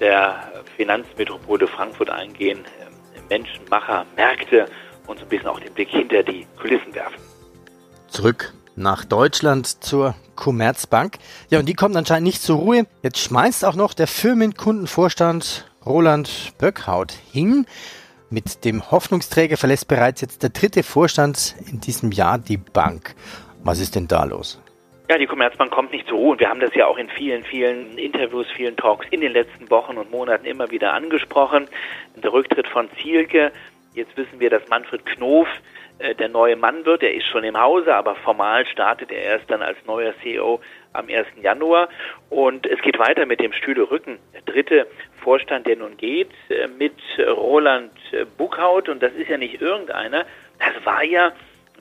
der 0.00 0.50
Finanzmetropole 0.78 1.66
Frankfurt 1.66 2.08
eingehen, 2.08 2.60
ähm, 2.80 3.22
Menschen, 3.28 3.60
Macher, 3.68 4.06
Märkte 4.16 4.64
und 5.06 5.18
so 5.18 5.26
ein 5.26 5.28
bisschen 5.28 5.48
auch 5.48 5.60
den 5.60 5.74
Blick 5.74 5.90
hinter 5.90 6.22
die 6.22 6.46
Kulissen 6.58 6.94
werfen. 6.94 7.20
Zurück 8.08 8.54
nach 8.76 9.04
Deutschland 9.04 9.84
zur 9.84 10.14
Commerzbank. 10.36 11.18
Ja, 11.50 11.58
und 11.58 11.68
die 11.68 11.74
kommt 11.74 11.96
anscheinend 11.96 12.28
nicht 12.28 12.40
zur 12.40 12.60
Ruhe. 12.60 12.86
Jetzt 13.02 13.18
schmeißt 13.18 13.62
auch 13.66 13.74
noch 13.74 13.92
der 13.92 14.06
Firmenkundenvorstand 14.06 15.70
Roland 15.84 16.54
Böckhaut 16.56 17.12
hin. 17.30 17.66
Mit 18.32 18.64
dem 18.64 18.92
Hoffnungsträger 18.92 19.56
verlässt 19.56 19.88
bereits 19.88 20.20
jetzt 20.20 20.44
der 20.44 20.50
dritte 20.50 20.84
Vorstand 20.84 21.56
in 21.68 21.80
diesem 21.80 22.12
Jahr 22.12 22.38
die 22.38 22.58
Bank. 22.58 23.16
Was 23.64 23.80
ist 23.80 23.96
denn 23.96 24.06
da 24.06 24.22
los? 24.22 24.62
Ja, 25.10 25.18
die 25.18 25.26
Commerzbank 25.26 25.72
kommt 25.72 25.90
nicht 25.90 26.06
zur 26.06 26.18
Ruhe 26.18 26.38
wir 26.38 26.48
haben 26.48 26.60
das 26.60 26.72
ja 26.76 26.86
auch 26.86 26.96
in 26.96 27.08
vielen, 27.08 27.42
vielen 27.42 27.98
Interviews, 27.98 28.46
vielen 28.54 28.76
Talks 28.76 29.04
in 29.10 29.20
den 29.20 29.32
letzten 29.32 29.68
Wochen 29.68 29.98
und 29.98 30.12
Monaten 30.12 30.44
immer 30.44 30.70
wieder 30.70 30.92
angesprochen. 30.92 31.66
Der 32.22 32.32
Rücktritt 32.32 32.68
von 32.68 32.88
Zielke, 33.02 33.50
jetzt 33.94 34.16
wissen 34.16 34.38
wir, 34.38 34.48
dass 34.48 34.62
Manfred 34.68 35.04
Knof 35.06 35.48
äh, 35.98 36.14
der 36.14 36.28
neue 36.28 36.54
Mann 36.54 36.86
wird. 36.86 37.02
Er 37.02 37.12
ist 37.12 37.26
schon 37.26 37.42
im 37.42 37.60
Hause, 37.60 37.96
aber 37.96 38.14
formal 38.14 38.64
startet 38.66 39.10
er 39.10 39.22
erst 39.22 39.50
dann 39.50 39.62
als 39.62 39.76
neuer 39.86 40.14
CEO 40.22 40.60
am 40.92 41.08
1. 41.08 41.26
Januar. 41.42 41.88
Und 42.28 42.66
es 42.66 42.80
geht 42.82 42.98
weiter 42.98 43.26
mit 43.26 43.40
dem 43.40 43.52
Stühle 43.52 43.90
Rücken. 43.90 44.18
Der 44.34 44.42
dritte 44.42 44.86
Vorstand, 45.22 45.66
der 45.66 45.76
nun 45.76 45.96
geht, 45.96 46.30
äh, 46.48 46.66
mit 46.66 46.94
Roland 47.18 47.92
Buckhaut. 48.36 48.88
Und 48.88 49.02
das 49.02 49.12
ist 49.14 49.28
ja 49.28 49.36
nicht 49.36 49.60
irgendeiner. 49.60 50.24
Das 50.58 50.84
war 50.84 51.02
ja 51.02 51.32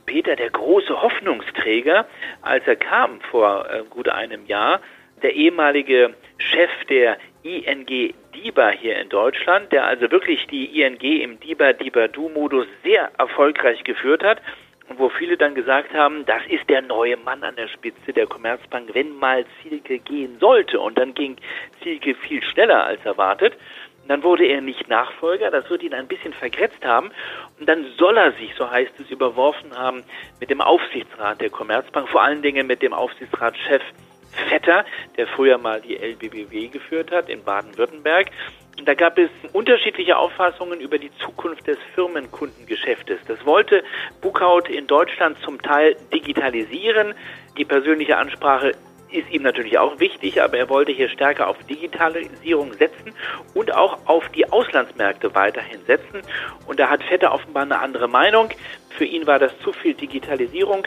Peter 0.06 0.36
der 0.36 0.50
große 0.50 1.02
Hoffnungsträger, 1.02 2.08
als 2.42 2.66
er 2.66 2.76
kam 2.76 3.22
vor 3.22 3.70
äh, 3.70 3.84
gut 3.90 4.10
einem 4.10 4.46
Jahr. 4.48 4.82
Der 5.22 5.34
ehemalige 5.34 6.16
Chef 6.38 6.72
der 6.90 7.18
ING 7.44 7.86
DIBA 7.86 8.70
hier 8.70 8.98
in 9.00 9.10
Deutschland, 9.10 9.72
der 9.72 9.86
also 9.86 10.10
wirklich 10.10 10.48
die 10.48 10.82
ING 10.82 11.02
im 11.02 11.40
DIBA-DIBA-Du-Modus 11.40 12.68
sehr 12.84 13.12
erfolgreich 13.18 13.84
geführt 13.84 14.24
hat 14.24 14.42
und 14.90 14.98
wo 14.98 15.10
viele 15.10 15.38
dann 15.38 15.54
gesagt 15.54 15.94
haben, 15.94 16.26
das 16.26 16.42
ist 16.50 16.68
der 16.68 16.82
neue 16.82 17.16
Mann 17.16 17.44
an 17.44 17.56
der 17.56 17.68
Spitze 17.68 18.12
der 18.12 18.26
Commerzbank, 18.26 18.90
wenn 18.94 19.16
mal 19.18 19.46
Zielke 19.62 20.00
gehen 20.00 20.40
sollte. 20.40 20.80
Und 20.80 20.98
dann 20.98 21.14
ging 21.14 21.38
Zielke 21.84 22.16
viel 22.16 22.44
schneller 22.44 22.84
als 22.84 23.06
erwartet. 23.06 23.54
dann 24.08 24.24
wurde 24.24 24.48
er 24.48 24.62
nicht 24.62 24.90
Nachfolger, 24.90 25.52
das 25.52 25.70
wird 25.70 25.84
ihn 25.84 25.94
ein 25.94 26.08
bisschen 26.08 26.34
vergrätzt 26.34 26.84
haben. 26.84 27.12
Und 27.60 27.70
dann 27.70 27.86
soll 28.00 28.18
er 28.18 28.32
sich, 28.34 28.56
so 28.56 28.70
heißt 28.70 29.00
es, 29.00 29.12
überworfen 29.12 29.78
haben 29.78 30.04
mit 30.40 30.50
dem 30.50 30.62
Aufsichtsrat 30.62 31.40
der 31.40 31.52
Commerzbank, 31.52 32.10
vor 32.10 32.24
allen 32.24 32.42
Dingen 32.42 32.66
mit 32.66 32.82
dem 32.82 32.94
Aufsichtsratschef 32.94 33.84
Vetter, 34.48 34.86
der 35.18 35.28
früher 35.28 35.58
mal 35.58 35.82
die 35.82 35.98
LBBW 35.98 36.68
geführt 36.68 37.12
hat 37.12 37.30
in 37.30 37.44
Baden-Württemberg. 37.44 38.32
Da 38.86 38.94
gab 38.94 39.18
es 39.18 39.30
unterschiedliche 39.54 40.18
Auffassungen 40.18 40.80
über 40.80 40.98
die 40.98 41.12
Zukunft 41.20 41.68
des 41.68 41.78
Firmenkundengeschäftes. 41.96 43.20
Das 43.28 43.46
wollte 43.46 43.84
Buchhaut 44.22 44.70
in 44.70 44.88
Deutschland 44.88 45.38
zum 45.44 45.62
Teil 45.62 45.96
digitalisieren. 46.14 47.14
Die 47.58 47.66
persönliche 47.66 48.18
Ansprache 48.18 48.72
ist 49.12 49.30
ihm 49.32 49.42
natürlich 49.42 49.78
auch 49.78 50.00
wichtig, 50.00 50.42
aber 50.42 50.58
er 50.58 50.70
wollte 50.70 50.92
hier 50.92 51.10
stärker 51.10 51.48
auf 51.48 51.58
Digitalisierung 51.64 52.74
setzen 52.74 53.14
und 53.54 53.74
auch 53.74 53.98
auf 54.06 54.30
die 54.30 54.50
Auslandsmärkte 54.52 55.34
weiterhin 55.34 55.84
setzen. 55.86 56.22
Und 56.68 56.80
da 56.80 56.90
hat 56.90 57.04
Vetter 57.04 57.34
offenbar 57.34 57.64
eine 57.64 57.80
andere 57.80 58.08
Meinung. 58.08 58.50
Für 58.90 59.06
ihn 59.06 59.26
war 59.26 59.40
das 59.40 59.58
zu 59.60 59.74
viel 59.74 59.94
Digitalisierung, 59.94 60.86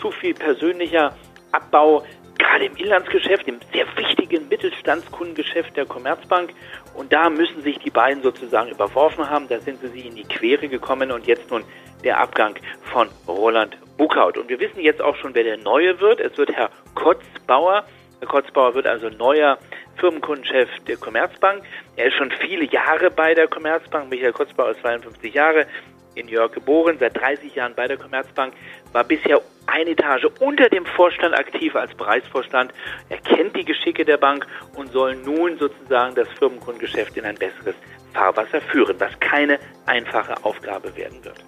zu 0.00 0.10
viel 0.10 0.34
persönlicher 0.34 1.16
Abbau 1.52 2.04
gerade 2.38 2.64
im 2.66 2.76
Inlandsgeschäft, 2.76 3.46
im 3.46 3.60
sehr 3.72 3.86
wichtigen 3.96 4.48
Mittelstandskundengeschäft 4.48 5.76
der 5.76 5.86
Commerzbank. 5.86 6.52
Und 6.94 7.12
da 7.12 7.30
müssen 7.30 7.62
sich 7.62 7.78
die 7.78 7.90
beiden 7.90 8.22
sozusagen 8.22 8.70
überworfen 8.70 9.28
haben. 9.28 9.48
Da 9.48 9.58
sind 9.60 9.80
sie 9.80 9.88
sich 9.88 10.06
in 10.06 10.14
die 10.14 10.24
Quere 10.24 10.68
gekommen 10.68 11.10
und 11.10 11.26
jetzt 11.26 11.50
nun 11.50 11.64
der 12.04 12.18
Abgang 12.18 12.56
von 12.92 13.08
Roland 13.26 13.76
Buckhaut. 13.96 14.36
Und 14.36 14.48
wir 14.48 14.58
wissen 14.60 14.80
jetzt 14.80 15.00
auch 15.00 15.16
schon, 15.16 15.34
wer 15.34 15.44
der 15.44 15.58
Neue 15.58 16.00
wird. 16.00 16.20
Es 16.20 16.36
wird 16.36 16.52
Herr 16.52 16.70
Kotzbauer. 16.94 17.84
Herr 18.20 18.28
Kotzbauer 18.28 18.74
wird 18.74 18.86
also 18.86 19.08
neuer 19.08 19.58
Firmenkundenchef 19.96 20.68
der 20.86 20.96
Commerzbank. 20.96 21.62
Er 21.96 22.06
ist 22.06 22.14
schon 22.14 22.32
viele 22.40 22.64
Jahre 22.64 23.10
bei 23.10 23.34
der 23.34 23.48
Commerzbank. 23.48 24.10
Michael 24.10 24.32
Kotzbauer 24.32 24.70
ist 24.70 24.80
52 24.80 25.34
Jahre 25.34 25.66
in 26.14 26.26
New 26.26 26.32
York 26.32 26.54
geboren, 26.54 26.96
seit 26.98 27.18
30 27.20 27.54
Jahren 27.54 27.74
bei 27.74 27.86
der 27.88 27.96
Commerzbank, 27.96 28.54
war 28.92 29.04
bisher 29.04 29.40
eine 29.66 29.90
Etage 29.90 30.26
unter 30.40 30.68
dem 30.68 30.84
Vorstand 30.84 31.34
aktiv 31.38 31.74
als 31.74 31.94
Bereichsvorstand. 31.94 32.72
Er 33.08 33.18
kennt 33.18 33.56
die 33.56 33.64
Geschicke 33.64 34.04
der 34.04 34.16
Bank 34.16 34.46
und 34.76 34.90
soll 34.92 35.16
nun 35.16 35.56
sozusagen 35.58 36.14
das 36.14 36.28
Firmenkundengeschäft 36.38 37.16
in 37.16 37.24
ein 37.24 37.36
besseres 37.36 37.74
Fahrwasser 38.12 38.60
führen, 38.60 38.96
was 38.98 39.18
keine 39.20 39.58
einfache 39.86 40.34
Aufgabe 40.44 40.94
werden 40.96 41.24
wird. 41.24 41.44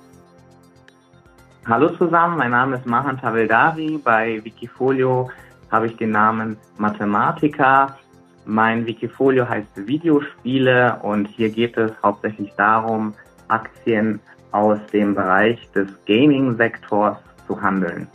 Hallo 1.66 1.88
zusammen, 1.96 2.36
mein 2.36 2.50
Name 2.50 2.76
ist 2.76 2.86
Mahan 2.86 3.18
Taveldari. 3.18 3.98
Bei 4.02 4.42
Wikifolio 4.44 5.30
habe 5.70 5.86
ich 5.86 5.96
den 5.96 6.10
Namen 6.10 6.58
Mathematiker. 6.76 7.98
Mein 8.44 8.84
Wikifolio 8.86 9.48
heißt 9.48 9.68
Videospiele 9.74 10.98
und 11.02 11.26
hier 11.26 11.48
geht 11.48 11.78
es 11.78 11.92
hauptsächlich 12.02 12.52
darum, 12.56 13.14
Aktien 13.48 14.20
aus 14.54 14.78
dem 14.92 15.14
Bereich 15.14 15.58
des 15.72 15.88
Gaming-Sektors 16.06 17.18
zu 17.48 17.60
handeln. 17.60 18.06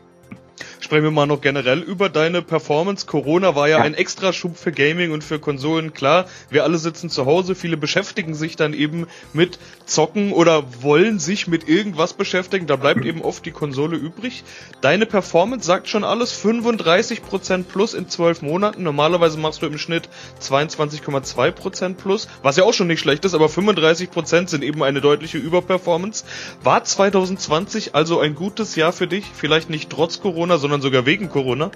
Sprechen 0.90 1.04
wir 1.04 1.12
mal 1.12 1.28
noch 1.28 1.42
generell 1.42 1.82
über 1.82 2.10
deine 2.10 2.42
Performance. 2.42 3.06
Corona 3.06 3.54
war 3.54 3.68
ja, 3.68 3.78
ja, 3.78 3.84
ein 3.84 3.94
Extraschub 3.94 4.58
für 4.58 4.72
Gaming 4.72 5.12
und 5.12 5.24
für 5.24 5.38
Konsolen. 5.38 5.94
Klar, 5.94 6.26
wir 6.50 6.64
alle 6.64 6.80
sitzen 6.80 7.12
zu 7.12 7.28
Hause, 7.28 7.54
viele 7.54 7.78
beschäftigen 7.78 8.34
sich 8.34 8.56
dann 8.56 8.74
eben 8.74 9.06
mit 9.32 9.60
Zocken 9.86 10.34
oder 10.34 10.64
wollen 10.82 11.20
sich 11.20 11.48
mit 11.48 11.70
irgendwas 11.70 12.14
beschäftigen. 12.14 12.66
Da 12.66 12.76
bleibt 12.76 13.06
eben 13.06 13.22
oft 13.22 13.46
die 13.46 13.52
Konsole 13.52 13.98
übrig. 13.98 14.44
Deine 14.82 15.06
Performance 15.06 15.68
sagt 15.68 15.88
schon 15.90 16.04
alles, 16.04 16.34
35% 16.44 17.66
plus 17.66 17.94
in 17.94 18.10
12 18.10 18.42
Monaten. 18.42 18.82
Normalerweise 18.82 19.38
machst 19.38 19.62
du 19.62 19.68
im 19.68 19.78
Schnitt 19.78 20.10
22,2% 20.42 21.94
plus, 21.98 22.28
was 22.42 22.58
ja 22.58 22.64
auch 22.64 22.74
schon 22.74 22.88
nicht 22.88 23.00
schlecht 23.00 23.26
ist, 23.26 23.36
aber 23.36 23.46
35% 23.46 24.48
sind 24.48 24.64
eben 24.64 24.82
eine 24.82 25.02
deutliche 25.02 25.38
Überperformance. 25.38 26.26
War 26.64 26.84
2020 26.84 27.94
also 27.94 28.20
ein 28.20 28.34
gutes 28.34 28.76
Jahr 28.76 28.92
für 28.92 29.06
dich? 29.06 29.26
Vielleicht 29.36 29.70
nicht 29.70 29.92
trotz 29.92 30.20
Corona, 30.20 30.58
sondern 30.58 30.79
sondern 30.80 30.82
sogar 30.82 31.06
wegen 31.06 31.30
Corona? 31.30 31.72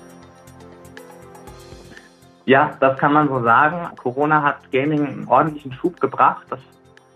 Ja, 2.45 2.75
das 2.79 2.97
kann 2.97 3.13
man 3.13 3.29
so 3.29 3.41
sagen. 3.43 3.95
Corona 3.95 4.43
hat 4.43 4.71
Gaming 4.71 5.05
einen 5.05 5.27
ordentlichen 5.27 5.73
Schub 5.73 5.99
gebracht. 5.99 6.45
Das 6.49 6.59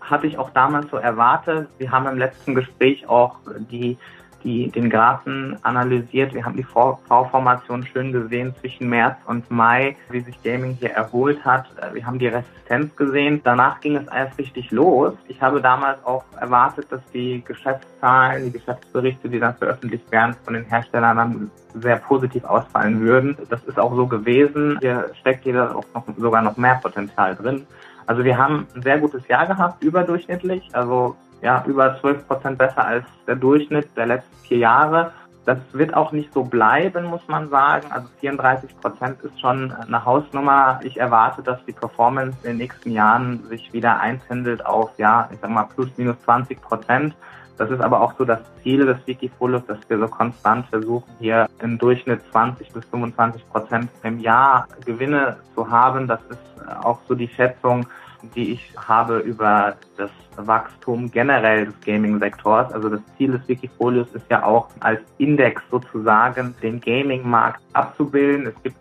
hatte 0.00 0.26
ich 0.26 0.38
auch 0.38 0.50
damals 0.50 0.90
so 0.90 0.96
erwartet. 0.96 1.68
Wir 1.78 1.90
haben 1.90 2.06
im 2.06 2.16
letzten 2.16 2.54
Gespräch 2.54 3.06
auch 3.08 3.36
die 3.70 3.98
die, 4.44 4.70
den 4.70 4.90
Graphen 4.90 5.56
analysiert. 5.62 6.34
Wir 6.34 6.44
haben 6.44 6.56
die 6.56 6.62
V-Formation 6.62 7.84
schön 7.86 8.12
gesehen 8.12 8.54
zwischen 8.60 8.88
März 8.88 9.16
und 9.26 9.50
Mai, 9.50 9.96
wie 10.10 10.20
sich 10.20 10.42
Gaming 10.42 10.76
hier 10.78 10.90
erholt 10.90 11.44
hat. 11.44 11.66
Wir 11.92 12.06
haben 12.06 12.18
die 12.18 12.28
Resistenz 12.28 12.94
gesehen. 12.96 13.40
Danach 13.44 13.80
ging 13.80 13.96
es 13.96 14.06
erst 14.08 14.38
richtig 14.38 14.70
los. 14.70 15.14
Ich 15.28 15.40
habe 15.42 15.60
damals 15.60 16.04
auch 16.04 16.24
erwartet, 16.40 16.86
dass 16.90 17.00
die 17.12 17.42
Geschäftszahlen, 17.44 18.44
die 18.44 18.52
Geschäftsberichte, 18.52 19.28
die 19.28 19.40
dann 19.40 19.54
veröffentlicht 19.54 20.10
werden 20.10 20.34
von 20.44 20.54
den 20.54 20.64
Herstellern, 20.64 21.16
dann 21.16 21.50
sehr 21.74 21.96
positiv 21.96 22.44
ausfallen 22.44 23.00
würden. 23.00 23.36
Das 23.48 23.62
ist 23.64 23.78
auch 23.78 23.94
so 23.94 24.06
gewesen. 24.06 24.78
Hier 24.80 25.10
steckt 25.20 25.44
jeder 25.44 25.76
auch 25.76 25.84
noch, 25.94 26.04
sogar 26.16 26.42
noch 26.42 26.56
mehr 26.56 26.78
Potenzial 26.82 27.34
drin. 27.36 27.66
Also 28.06 28.24
wir 28.24 28.38
haben 28.38 28.66
ein 28.74 28.82
sehr 28.82 28.98
gutes 28.98 29.26
Jahr 29.28 29.46
gehabt, 29.46 29.84
überdurchschnittlich. 29.84 30.68
Also 30.72 31.14
ja, 31.42 31.64
über 31.66 31.98
12 32.00 32.26
Prozent 32.26 32.58
besser 32.58 32.84
als 32.84 33.04
der 33.26 33.36
Durchschnitt 33.36 33.88
der 33.96 34.06
letzten 34.06 34.36
vier 34.46 34.58
Jahre. 34.58 35.12
Das 35.44 35.58
wird 35.72 35.94
auch 35.94 36.12
nicht 36.12 36.32
so 36.34 36.44
bleiben, 36.44 37.06
muss 37.06 37.26
man 37.26 37.48
sagen. 37.48 37.90
Also 37.90 38.08
34 38.20 38.78
Prozent 38.80 39.20
ist 39.22 39.40
schon 39.40 39.72
eine 39.72 40.04
Hausnummer. 40.04 40.78
Ich 40.82 40.98
erwarte, 40.98 41.42
dass 41.42 41.64
die 41.64 41.72
Performance 41.72 42.36
in 42.42 42.50
den 42.50 42.56
nächsten 42.58 42.90
Jahren 42.90 43.42
sich 43.48 43.72
wieder 43.72 43.98
einpendelt 43.98 44.66
auf, 44.66 44.90
ja, 44.98 45.28
ich 45.32 45.38
sag 45.40 45.50
mal, 45.50 45.64
plus 45.74 45.88
minus 45.96 46.20
20 46.24 46.60
Prozent. 46.60 47.14
Das 47.56 47.70
ist 47.70 47.80
aber 47.80 48.00
auch 48.00 48.14
so 48.16 48.24
das 48.24 48.40
Ziel 48.62 48.86
des 48.86 48.98
Wikifolios, 49.06 49.64
dass 49.66 49.78
wir 49.88 49.98
so 49.98 50.06
konstant 50.06 50.66
versuchen, 50.66 51.10
hier 51.18 51.48
im 51.60 51.76
Durchschnitt 51.78 52.20
20 52.30 52.72
bis 52.72 52.84
25 52.84 53.48
Prozent 53.50 53.90
im 54.04 54.20
Jahr 54.20 54.68
Gewinne 54.84 55.38
zu 55.54 55.68
haben. 55.68 56.06
Das 56.06 56.20
ist 56.28 56.40
auch 56.84 57.00
so 57.08 57.14
die 57.14 57.28
Schätzung, 57.28 57.86
die 58.34 58.52
ich 58.52 58.72
habe 58.76 59.18
über 59.18 59.76
das 59.96 60.10
Wachstum 60.36 61.10
generell 61.10 61.66
des 61.66 61.80
Gaming-Sektors. 61.80 62.72
Also 62.72 62.88
das 62.88 63.00
Ziel 63.16 63.32
des 63.32 63.46
Wikifolios 63.48 64.08
ist 64.14 64.26
ja 64.30 64.44
auch 64.44 64.68
als 64.80 65.00
Index 65.18 65.62
sozusagen 65.70 66.54
den 66.62 66.80
Gaming-Markt 66.80 67.60
abzubilden. 67.72 68.46
Es 68.46 68.62
gibt 68.62 68.76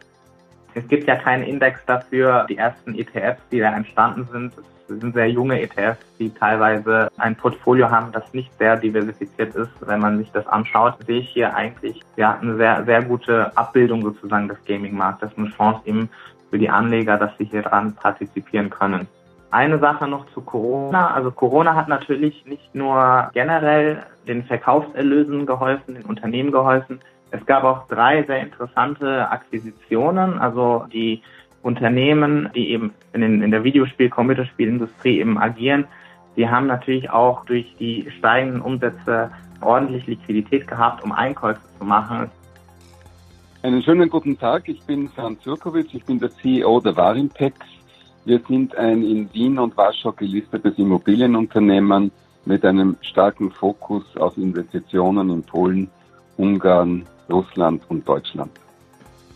es 0.74 0.88
gibt 0.88 1.08
ja 1.08 1.16
keinen 1.16 1.44
Index 1.44 1.84
dafür. 1.88 2.46
Die 2.48 2.58
ersten 2.58 2.94
ETFs, 2.94 3.42
die 3.52 3.60
da 3.60 3.76
entstanden 3.76 4.28
sind, 4.32 4.54
sind 4.88 5.14
sehr 5.14 5.30
junge 5.30 5.60
ETFs, 5.60 6.06
die 6.20 6.30
teilweise 6.30 7.10
ein 7.18 7.36
Portfolio 7.36 7.90
haben, 7.90 8.12
das 8.12 8.32
nicht 8.34 8.56
sehr 8.58 8.78
diversifiziert 8.78 9.56
ist. 9.56 9.72
Wenn 9.82 10.00
man 10.00 10.18
sich 10.20 10.32
das 10.32 10.46
anschaut, 10.48 10.96
sehe 11.06 11.20
ich 11.20 11.30
hier 11.30 11.56
eigentlich 11.56 12.02
ja, 12.16 12.38
eine 12.40 12.56
sehr, 12.58 12.86
sehr 12.86 13.02
gute 13.04 13.56
Abbildung 13.58 14.04
sozusagen 14.04 14.48
des 14.48 14.64
Gaming-Marktes, 14.66 15.32
eine 15.36 15.50
Chance 15.50 15.82
eben 15.86 16.10
für 16.50 16.60
die 16.60 16.70
Anleger, 16.70 17.18
dass 17.18 17.32
sie 17.38 17.46
hier 17.46 17.64
dran 17.64 17.94
partizipieren 17.94 18.70
können. 18.70 19.08
Eine 19.50 19.80
Sache 19.80 20.08
noch 20.08 20.26
zu 20.34 20.42
Corona. 20.42 21.12
Also 21.12 21.32
Corona 21.32 21.76
hat 21.76 21.88
natürlich 21.88 22.46
nicht 22.46 22.76
nur 22.76 23.30
generell 23.34 24.04
den 24.28 24.44
Verkaufserlösen 24.44 25.46
geholfen, 25.46 25.96
den 25.96 26.04
Unternehmen 26.04 26.52
geholfen. 26.52 27.00
Es 27.32 27.46
gab 27.46 27.64
auch 27.64 27.88
drei 27.88 28.24
sehr 28.24 28.42
interessante 28.42 29.30
Akquisitionen. 29.30 30.40
Also 30.40 30.86
die 30.92 31.22
Unternehmen, 31.62 32.50
die 32.56 32.72
eben 32.72 32.94
in, 33.14 33.22
den, 33.22 33.42
in 33.42 33.52
der 33.52 33.64
Videospiel-, 33.64 34.10
Computerspielindustrie 34.10 35.20
eben 35.20 35.38
agieren, 35.38 35.86
die 36.36 36.48
haben 36.48 36.68
natürlich 36.68 37.10
auch 37.10 37.46
durch 37.46 37.76
die 37.80 38.10
steigenden 38.18 38.62
Umsätze 38.62 39.32
ordentlich 39.62 40.06
Liquidität 40.08 40.68
gehabt, 40.68 41.04
um 41.04 41.12
Einkäufe 41.12 41.62
zu 41.80 41.86
machen. 41.86 42.30
Einen 43.64 43.82
schönen 43.82 44.08
guten 44.10 44.38
Tag, 44.38 44.70
ich 44.70 44.86
bin 44.86 45.10
Franz 45.10 45.44
Jurkowitz, 45.44 45.94
ich 45.94 46.06
bin 46.06 46.20
der 46.20 46.30
CEO 46.30 46.80
der 46.80 46.96
Warimpex 46.96 47.58
wir 48.28 48.42
sind 48.46 48.76
ein 48.76 49.04
in 49.04 49.34
Wien 49.34 49.58
und 49.58 49.78
Warschau 49.78 50.12
gelistetes 50.12 50.78
Immobilienunternehmen 50.78 52.12
mit 52.44 52.66
einem 52.66 52.98
starken 53.00 53.52
Fokus 53.52 54.04
auf 54.18 54.36
Investitionen 54.38 55.30
in 55.30 55.44
Polen, 55.44 55.90
Ungarn, 56.36 57.06
Russland 57.30 57.84
und 57.88 58.08
Deutschland. 58.08 58.52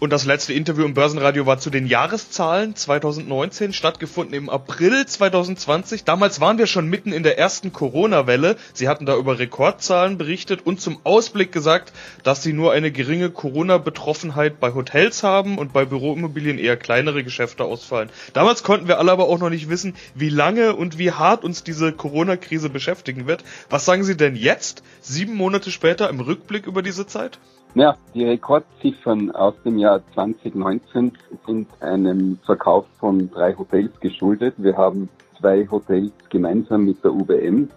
Und 0.01 0.10
das 0.10 0.25
letzte 0.25 0.53
Interview 0.53 0.84
im 0.86 0.96
Börsenradio 0.96 1.46
war 1.46 1.60
zu 1.60 1.70
den 1.70 1.86
Jahreszahlen 1.86 2.75
2019, 2.75 3.72
stattgefunden 3.72 4.34
im 4.34 4.50
April 4.50 5.05
2020. 5.05 6.05
Damals 6.05 6.41
waren 6.41 6.58
wir 6.58 6.65
schon 6.65 6.88
mitten 6.88 7.13
in 7.13 7.22
der 7.22 7.38
ersten 7.38 7.72
Corona-Welle. 7.72 8.55
Sie 8.74 8.89
hatten 8.89 9.05
da 9.05 9.15
über 9.15 9.38
Rekordzahlen 9.38 10.17
berichtet 10.17 10.65
und 10.65 10.81
zum 10.81 10.98
Ausblick 11.03 11.51
gesagt, 11.51 11.93
dass 12.24 12.41
sie 12.41 12.51
nur 12.51 12.72
eine 12.72 12.91
geringe 12.91 13.29
Corona-Betroffenheit 13.29 14.60
bei 14.60 14.74
Hotels 14.74 15.22
haben 15.22 15.60
und 15.60 15.72
bei 15.72 15.86
Büroimmobilien 15.86 16.58
eher 16.58 16.77
kleinere 16.77 17.24
Geschäfte 17.24 17.63
ausfallen. 17.63 18.10
Damals 18.34 18.63
konnten 18.63 18.88
wir 18.88 18.98
alle 18.98 19.12
aber 19.12 19.27
auch 19.27 19.38
noch 19.38 19.51
nicht 19.51 19.70
wissen, 19.70 19.93
wie 20.15 20.29
lange 20.29 20.75
und 20.75 20.98
wie 20.98 21.12
hart 21.12 21.43
uns 21.43 21.63
diese 21.63 21.93
Corona-Krise 21.93 22.72
beschäftigen 22.72 23.27
wird. 23.27 23.43
Was 23.70 23.86
sagen 23.86 24.03
Sie 24.03 24.17
denn 24.17 24.36
jetzt, 24.36 24.81
sieben 25.00 25.36
Monate 25.36 25.70
später, 25.70 26.10
im 26.10 26.22
Rückblick 26.22 26.65
über 26.65 26.81
diese 26.81 27.05
Zeit? 27.05 27.38
Ja, 27.74 27.96
die 28.13 28.25
Rekordziffern 28.25 29.32
aus 29.32 29.54
dem 29.63 29.78
Jahr 29.78 30.01
2019 30.13 31.13
sind 31.48 31.70
einem 31.80 32.38
Verkauf 32.46 32.86
von 33.00 33.32
drei 33.32 33.56
Hotels 33.56 33.98
geschuldet. 34.01 34.56
Wir 34.58 34.75
haben 34.75 35.08
zwei 35.40 35.66
Hotels 35.72 36.12
gemeinsam 36.30 36.84
mit 36.84 37.01
der 37.01 37.13
UBM, 37.13 37.70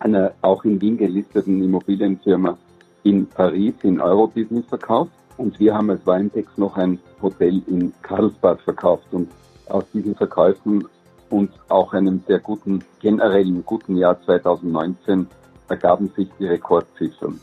einer 0.00 0.32
auch 0.42 0.64
in 0.64 0.78
Wien 0.82 0.98
gelisteten 0.98 1.62
Immobilienfirma 1.62 2.58
in 3.04 3.26
Paris 3.26 3.72
in 3.82 4.02
Eurobusiness 4.02 4.66
verkauft. 4.66 5.12
Und 5.38 5.58
wir 5.58 5.74
haben 5.74 5.88
als 5.88 6.06
Weintex 6.06 6.58
noch 6.58 6.76
ein 6.76 6.98
Hotel 7.22 7.62
in 7.68 7.90
Karlsbad 8.02 8.60
verkauft. 8.60 9.06
Und 9.12 9.30
aus 9.70 9.84
diesen 9.94 10.14
Verkäufen 10.14 10.86
und 11.30 11.50
auch 11.70 11.94
einem 11.94 12.22
sehr 12.26 12.38
guten, 12.38 12.84
generellen 13.00 13.64
guten 13.64 13.96
Jahr 13.96 14.20
2019 14.20 15.26
ergaben 15.70 16.12
sich 16.14 16.28
die 16.38 16.44
Rekordziffern. 16.44 17.40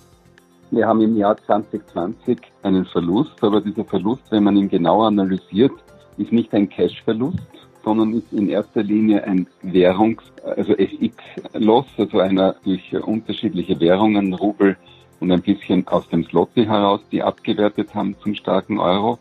Wir 0.71 0.87
haben 0.87 1.01
im 1.01 1.17
Jahr 1.17 1.35
2020 1.35 2.37
einen 2.61 2.85
Verlust, 2.85 3.43
aber 3.43 3.59
dieser 3.59 3.85
Verlust, 3.85 4.23
wenn 4.29 4.43
man 4.43 4.55
ihn 4.55 4.69
genau 4.69 5.01
analysiert, 5.01 5.71
ist 6.17 6.31
nicht 6.31 6.53
ein 6.53 6.69
Cash-Verlust, 6.69 7.39
sondern 7.83 8.13
ist 8.13 8.31
in 8.31 8.49
erster 8.49 8.83
Linie 8.83 9.23
ein 9.23 9.47
Währungs-, 9.63 10.31
also 10.43 10.73
FX-Loss, 10.73 11.87
also 11.97 12.19
einer 12.19 12.55
durch 12.63 12.93
unterschiedliche 12.93 13.79
Währungen, 13.79 14.31
Rubel 14.35 14.77
und 15.19 15.31
ein 15.31 15.41
bisschen 15.41 15.87
aus 15.87 16.07
dem 16.09 16.23
Slotty 16.23 16.65
heraus, 16.65 17.01
die 17.11 17.23
abgewertet 17.23 17.95
haben 17.95 18.15
zum 18.21 18.35
starken 18.35 18.79
Euro. 18.79 19.17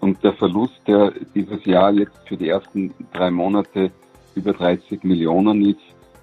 Und 0.00 0.24
der 0.24 0.32
Verlust, 0.32 0.80
der 0.86 1.12
dieses 1.34 1.62
Jahr 1.66 1.92
jetzt 1.92 2.26
für 2.26 2.38
die 2.38 2.48
ersten 2.48 2.94
drei 3.12 3.30
Monate 3.30 3.90
über 4.34 4.54
30 4.54 5.04
Millionen 5.04 5.62
ist, 5.62 5.80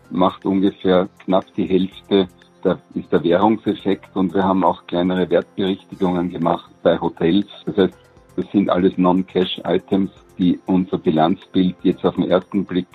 macht 0.09 0.45
ungefähr 0.45 1.09
knapp 1.25 1.45
die 1.55 1.65
Hälfte 1.65 2.27
der, 2.63 2.79
ist 2.95 3.11
der 3.11 3.23
Währungseffekt 3.23 4.15
und 4.15 4.33
wir 4.33 4.43
haben 4.43 4.63
auch 4.63 4.85
kleinere 4.87 5.29
Wertberichtigungen 5.29 6.29
gemacht 6.29 6.71
bei 6.81 6.99
Hotels. 6.99 7.47
Das 7.65 7.77
heißt, 7.77 7.97
das 8.35 8.45
sind 8.51 8.69
alles 8.69 8.97
Non-Cash-Items, 8.97 10.11
die 10.37 10.59
unser 10.65 10.97
Bilanzbild 10.97 11.75
jetzt 11.83 12.05
auf 12.05 12.15
den 12.15 12.29
ersten 12.29 12.65
Blick 12.65 12.87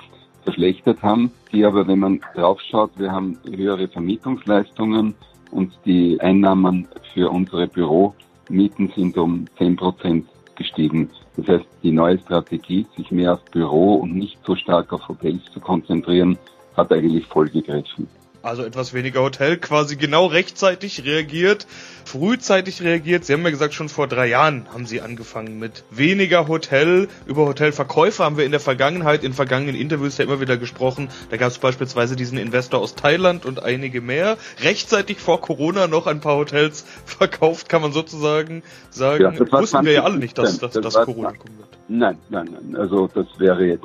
verschlechtert 0.43 1.03
haben, 1.03 1.31
die 1.53 1.65
aber, 1.65 1.87
wenn 1.87 1.99
man 1.99 2.21
draufschaut, 2.35 2.91
wir 2.97 3.13
haben 3.13 3.39
höhere 3.49 3.89
Vermietungsleistungen 3.89 5.15
und 5.51 5.73
die 5.85 6.21
Einnahmen 6.21 6.89
für 7.15 7.31
unsere 7.31 7.69
Büromieten 7.69 8.91
sind 8.95 9.17
um 9.17 9.47
10 9.59 9.77
Prozent 9.77 10.27
gestiegen. 10.57 11.11
Das 11.37 11.47
heißt, 11.47 11.67
die 11.83 11.93
neue 11.93 12.19
Strategie, 12.19 12.87
sich 12.97 13.11
mehr 13.13 13.35
auf 13.35 13.45
Büro 13.45 13.95
und 13.95 14.15
nicht 14.15 14.39
so 14.45 14.57
stark 14.57 14.93
auf 14.93 15.09
Hotels 15.09 15.45
zu 15.53 15.61
konzentrieren, 15.61 16.37
hat 16.77 16.93
eigentlich 16.93 17.27
voll 17.27 17.49
gegriffen 17.49 18.09
also 18.49 18.64
etwas 18.64 18.95
weniger 18.95 19.23
Hotel, 19.23 19.57
quasi 19.57 19.97
genau 19.97 20.26
rechtzeitig 20.26 21.05
reagiert, 21.05 21.67
frühzeitig 22.05 22.83
reagiert. 22.83 23.25
Sie 23.25 23.33
haben 23.33 23.45
ja 23.45 23.50
gesagt, 23.50 23.75
schon 23.75 23.88
vor 23.88 24.09
drei 24.09 24.26
Jahren 24.26 24.67
haben 24.73 24.87
Sie 24.87 25.00
angefangen 25.00 25.59
mit 25.59 25.85
weniger 25.90 26.49
Hotel. 26.49 27.09
Über 27.26 27.47
Hotelverkäufe 27.47 28.25
haben 28.25 28.37
wir 28.37 28.45
in 28.45 28.50
der 28.50 28.61
Vergangenheit, 28.61 29.23
in 29.23 29.35
vergangenen 29.35 29.76
Interviews 29.76 30.19
ja 30.19 30.25
immer 30.25 30.40
wieder 30.40 30.57
gesprochen. 30.57 31.09
Da 31.31 31.37
gab 31.37 31.49
es 31.49 31.59
beispielsweise 31.59 32.17
diesen 32.17 32.38
Investor 32.38 32.81
aus 32.81 32.95
Thailand 32.95 33.45
und 33.45 33.62
einige 33.62 34.00
mehr. 34.00 34.38
Rechtzeitig 34.62 35.19
vor 35.19 35.40
Corona 35.40 35.87
noch 35.87 36.07
ein 36.07 36.21
paar 36.21 36.37
Hotels 36.37 36.85
verkauft, 37.05 37.69
kann 37.69 37.83
man 37.83 37.93
sozusagen 37.93 38.62
sagen. 38.90 39.23
Ja, 39.23 39.31
das 39.31 39.52
Wussten 39.52 39.85
wir 39.85 39.93
ja 39.93 40.02
alle 40.05 40.19
nicht, 40.19 40.38
dass, 40.38 40.59
dass, 40.59 40.73
das 40.73 40.95
dass 40.95 41.05
Corona 41.05 41.33
kommen 41.33 41.59
wird. 41.59 41.69
Nein, 41.88 42.19
nein, 42.28 42.49
nein. 42.52 42.76
Also 42.76 43.09
das 43.09 43.26
wäre 43.38 43.64
jetzt 43.64 43.85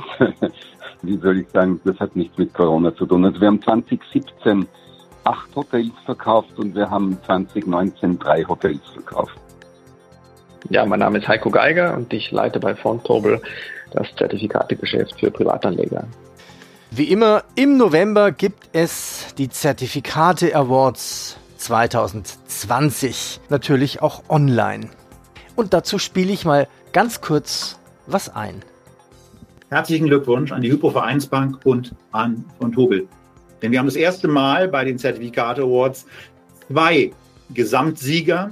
wie 1.03 1.17
soll 1.17 1.39
ich 1.39 1.49
sagen, 1.49 1.79
das 1.83 1.99
hat 1.99 2.15
nichts 2.15 2.37
mit 2.37 2.53
Corona 2.53 2.95
zu 2.95 3.05
tun. 3.05 3.25
Also 3.25 3.39
wir 3.39 3.47
haben 3.47 3.61
2017 3.61 4.67
acht 5.25 5.55
Hotels 5.55 5.91
verkauft 6.05 6.57
und 6.57 6.75
wir 6.75 6.89
haben 6.89 7.17
2019 7.25 8.19
drei 8.19 8.43
Hotels 8.43 8.81
verkauft. 8.93 9.37
Ja, 10.69 10.85
mein 10.85 10.99
Name 10.99 11.19
ist 11.19 11.27
Heiko 11.27 11.49
Geiger 11.49 11.95
und 11.95 12.11
ich 12.13 12.31
leite 12.31 12.59
bei 12.59 12.73
Fontobel 12.73 13.41
das 13.91 14.07
Zertifikategeschäft 14.15 15.19
für 15.19 15.29
Privatanleger. 15.29 16.07
Wie 16.91 17.11
immer, 17.11 17.43
im 17.55 17.77
November 17.77 18.31
gibt 18.31 18.69
es 18.71 19.33
die 19.37 19.49
Zertifikate 19.49 20.55
Awards 20.55 21.37
2020. 21.57 23.41
Natürlich 23.49 24.01
auch 24.01 24.23
online. 24.29 24.89
Und 25.55 25.73
dazu 25.73 25.99
spiele 25.99 26.31
ich 26.31 26.45
mal 26.45 26.67
ganz 26.93 27.19
kurz 27.19 27.79
was 28.07 28.33
ein. 28.33 28.63
Herzlichen 29.73 30.05
Glückwunsch 30.05 30.51
an 30.51 30.61
die 30.61 30.71
Hypo 30.71 30.91
Vereinsbank 30.91 31.65
und 31.65 31.95
an 32.11 32.45
von 32.59 32.71
Tobel. 32.71 33.07
Denn 33.59 33.71
wir 33.71 33.79
haben 33.79 33.87
das 33.87 33.95
erste 33.95 34.27
Mal 34.27 34.67
bei 34.67 34.85
den 34.85 34.99
Zertifikate 34.99 35.63
Awards 35.63 36.05
zwei 36.67 37.11
Gesamtsieger, 37.55 38.51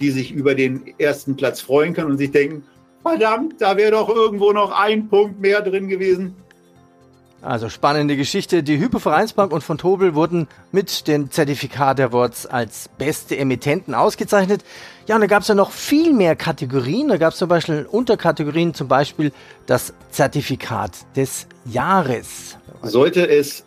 die 0.00 0.12
sich 0.12 0.30
über 0.30 0.54
den 0.54 0.84
ersten 0.98 1.34
Platz 1.34 1.60
freuen 1.60 1.94
können 1.94 2.12
und 2.12 2.18
sich 2.18 2.30
denken, 2.30 2.62
verdammt, 3.02 3.60
da 3.60 3.76
wäre 3.76 3.90
doch 3.90 4.08
irgendwo 4.08 4.52
noch 4.52 4.70
ein 4.70 5.08
Punkt 5.08 5.40
mehr 5.40 5.62
drin 5.62 5.88
gewesen. 5.88 6.36
Also 7.42 7.68
spannende 7.68 8.16
Geschichte. 8.16 8.62
Die 8.62 8.78
Hypo 8.78 9.00
Vereinsbank 9.00 9.52
und 9.52 9.62
von 9.64 9.76
Tobel 9.76 10.14
wurden 10.14 10.46
mit 10.70 11.08
den 11.08 11.32
Zertifikat 11.32 11.98
Awards 12.00 12.46
als 12.46 12.88
beste 12.98 13.36
Emittenten 13.36 13.94
ausgezeichnet. 13.94 14.62
Ja, 15.08 15.16
und 15.16 15.22
da 15.22 15.26
gab 15.26 15.42
es 15.42 15.48
ja 15.48 15.56
noch 15.56 15.72
viel 15.72 16.12
mehr 16.12 16.36
Kategorien. 16.36 17.08
Da 17.08 17.16
gab 17.16 17.32
es 17.32 17.40
zum 17.40 17.48
Beispiel 17.48 17.84
Unterkategorien, 17.90 18.74
zum 18.74 18.86
Beispiel 18.86 19.32
das 19.66 19.92
Zertifikat 20.10 20.92
des 21.16 21.48
Jahres. 21.64 22.58
Sollte 22.82 23.28
es 23.28 23.64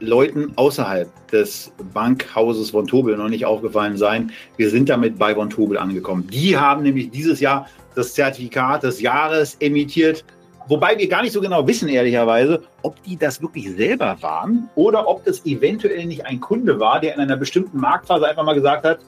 Leuten 0.00 0.52
außerhalb 0.56 1.10
des 1.28 1.72
Bankhauses 1.92 2.70
von 2.70 2.86
Tobel 2.86 3.18
noch 3.18 3.28
nicht 3.28 3.44
aufgefallen 3.44 3.98
sein, 3.98 4.32
wir 4.56 4.70
sind 4.70 4.88
damit 4.88 5.18
bei 5.18 5.34
von 5.34 5.50
Tobel 5.50 5.76
angekommen. 5.76 6.26
Die 6.32 6.56
haben 6.56 6.82
nämlich 6.82 7.10
dieses 7.10 7.40
Jahr 7.40 7.68
das 7.94 8.14
Zertifikat 8.14 8.82
des 8.82 9.02
Jahres 9.02 9.56
emittiert 9.60 10.24
Wobei 10.68 10.96
wir 10.98 11.08
gar 11.08 11.22
nicht 11.22 11.32
so 11.32 11.40
genau 11.40 11.66
wissen, 11.66 11.88
ehrlicherweise, 11.88 12.62
ob 12.82 13.02
die 13.02 13.16
das 13.16 13.42
wirklich 13.42 13.70
selber 13.72 14.16
waren 14.20 14.68
oder 14.74 15.08
ob 15.08 15.24
das 15.24 15.44
eventuell 15.44 16.04
nicht 16.04 16.26
ein 16.26 16.40
Kunde 16.40 16.78
war, 16.78 17.00
der 17.00 17.14
in 17.14 17.20
einer 17.20 17.36
bestimmten 17.36 17.78
Marktphase 17.78 18.28
einfach 18.28 18.44
mal 18.44 18.54
gesagt 18.54 18.84
hat, 18.84 19.00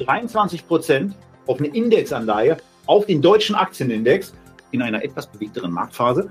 23 0.00 0.66
Prozent 0.66 1.14
auf 1.46 1.58
eine 1.58 1.68
Indexanleihe 1.68 2.56
auf 2.86 3.06
den 3.06 3.22
deutschen 3.22 3.54
Aktienindex 3.54 4.32
in 4.72 4.82
einer 4.82 5.02
etwas 5.02 5.26
bewegteren 5.26 5.72
Marktphase. 5.72 6.30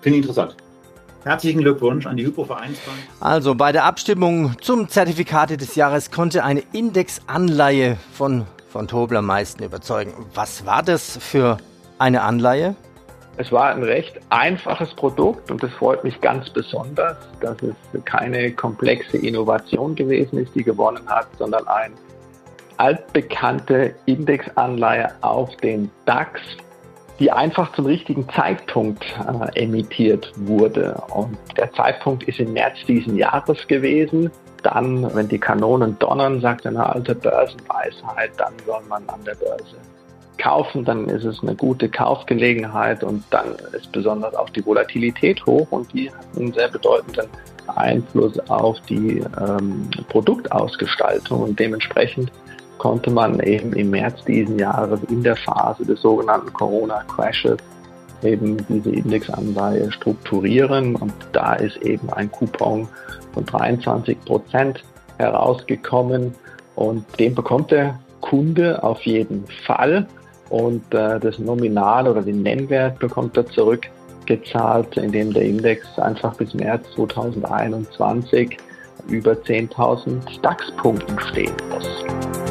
Finde 0.00 0.18
ich 0.18 0.24
interessant. 0.24 0.56
Herzlichen 1.24 1.60
Glückwunsch 1.60 2.06
an 2.06 2.16
die 2.16 2.24
Hypo 2.24 2.44
Vereinsbank. 2.44 2.96
Also 3.20 3.54
bei 3.54 3.72
der 3.72 3.84
Abstimmung 3.84 4.54
zum 4.62 4.88
Zertifikate 4.88 5.58
des 5.58 5.74
Jahres 5.74 6.10
konnte 6.10 6.44
eine 6.44 6.62
Indexanleihe 6.72 7.98
von, 8.12 8.46
von 8.70 8.88
Tobler 8.88 9.20
meisten 9.20 9.62
überzeugen. 9.62 10.12
Was 10.34 10.64
war 10.64 10.82
das 10.82 11.18
für 11.18 11.58
eine 11.98 12.22
Anleihe? 12.22 12.74
Es 13.40 13.50
war 13.50 13.70
ein 13.70 13.82
recht 13.82 14.20
einfaches 14.28 14.92
Produkt 14.92 15.50
und 15.50 15.64
es 15.64 15.72
freut 15.72 16.04
mich 16.04 16.20
ganz 16.20 16.50
besonders, 16.50 17.16
dass 17.40 17.56
es 17.62 18.04
keine 18.04 18.52
komplexe 18.52 19.16
Innovation 19.16 19.94
gewesen 19.94 20.40
ist, 20.40 20.54
die 20.54 20.62
gewonnen 20.62 21.08
hat, 21.08 21.26
sondern 21.38 21.66
ein 21.66 21.94
altbekannte 22.76 23.94
Indexanleihe 24.04 25.08
auf 25.22 25.56
den 25.56 25.90
DAX, 26.04 26.38
die 27.18 27.32
einfach 27.32 27.72
zum 27.72 27.86
richtigen 27.86 28.28
Zeitpunkt 28.28 29.06
äh, 29.54 29.62
emittiert 29.62 30.30
wurde. 30.36 31.02
Und 31.14 31.38
der 31.56 31.72
Zeitpunkt 31.72 32.24
ist 32.24 32.40
im 32.40 32.52
März 32.52 32.76
diesen 32.86 33.16
Jahres 33.16 33.66
gewesen. 33.68 34.30
Dann, 34.62 35.14
wenn 35.14 35.28
die 35.28 35.38
Kanonen 35.38 35.98
donnern, 35.98 36.42
sagt 36.42 36.66
eine 36.66 36.86
alte 36.86 37.14
Börsenweisheit, 37.14 38.32
dann 38.36 38.52
soll 38.66 38.82
man 38.86 39.08
an 39.08 39.24
der 39.24 39.36
Börse 39.36 39.76
kaufen, 40.40 40.84
dann 40.84 41.08
ist 41.08 41.24
es 41.24 41.42
eine 41.42 41.54
gute 41.54 41.88
Kaufgelegenheit 41.88 43.04
und 43.04 43.22
dann 43.30 43.54
ist 43.72 43.92
besonders 43.92 44.34
auch 44.34 44.50
die 44.50 44.64
Volatilität 44.64 45.44
hoch 45.46 45.66
und 45.70 45.92
die 45.92 46.10
hat 46.10 46.26
einen 46.36 46.52
sehr 46.52 46.68
bedeutenden 46.68 47.26
Einfluss 47.76 48.38
auf 48.48 48.80
die 48.88 49.22
ähm, 49.40 49.88
Produktausgestaltung 50.08 51.42
und 51.42 51.58
dementsprechend 51.58 52.32
konnte 52.78 53.10
man 53.10 53.40
eben 53.40 53.74
im 53.74 53.90
März 53.90 54.24
diesen 54.24 54.58
Jahres 54.58 55.00
in 55.10 55.22
der 55.22 55.36
Phase 55.36 55.84
des 55.84 56.00
sogenannten 56.00 56.50
Corona-Crashes 56.52 57.58
eben 58.22 58.56
diese 58.68 58.90
Indexanleihe 58.90 59.92
strukturieren. 59.92 60.96
Und 60.96 61.12
da 61.32 61.54
ist 61.54 61.76
eben 61.82 62.10
ein 62.10 62.30
Coupon 62.30 62.88
von 63.34 63.44
23 63.44 64.18
Prozent 64.24 64.82
herausgekommen. 65.18 66.34
Und 66.74 67.04
den 67.18 67.34
bekommt 67.34 67.70
der 67.70 67.98
Kunde 68.22 68.82
auf 68.82 69.02
jeden 69.02 69.46
Fall. 69.66 70.06
Und 70.50 70.82
äh, 70.92 71.18
das 71.18 71.38
Nominal 71.38 72.06
oder 72.08 72.22
den 72.22 72.42
Nennwert 72.42 72.98
bekommt 72.98 73.36
er 73.36 73.46
zurückgezahlt, 73.46 74.96
indem 74.96 75.32
der 75.32 75.42
Index 75.42 75.98
einfach 75.98 76.34
bis 76.34 76.52
März 76.54 76.84
2021 76.96 78.56
über 79.08 79.32
10.000 79.32 80.40
DAX-Punkten 80.42 81.18
stehen 81.20 81.52
muss. 81.70 82.49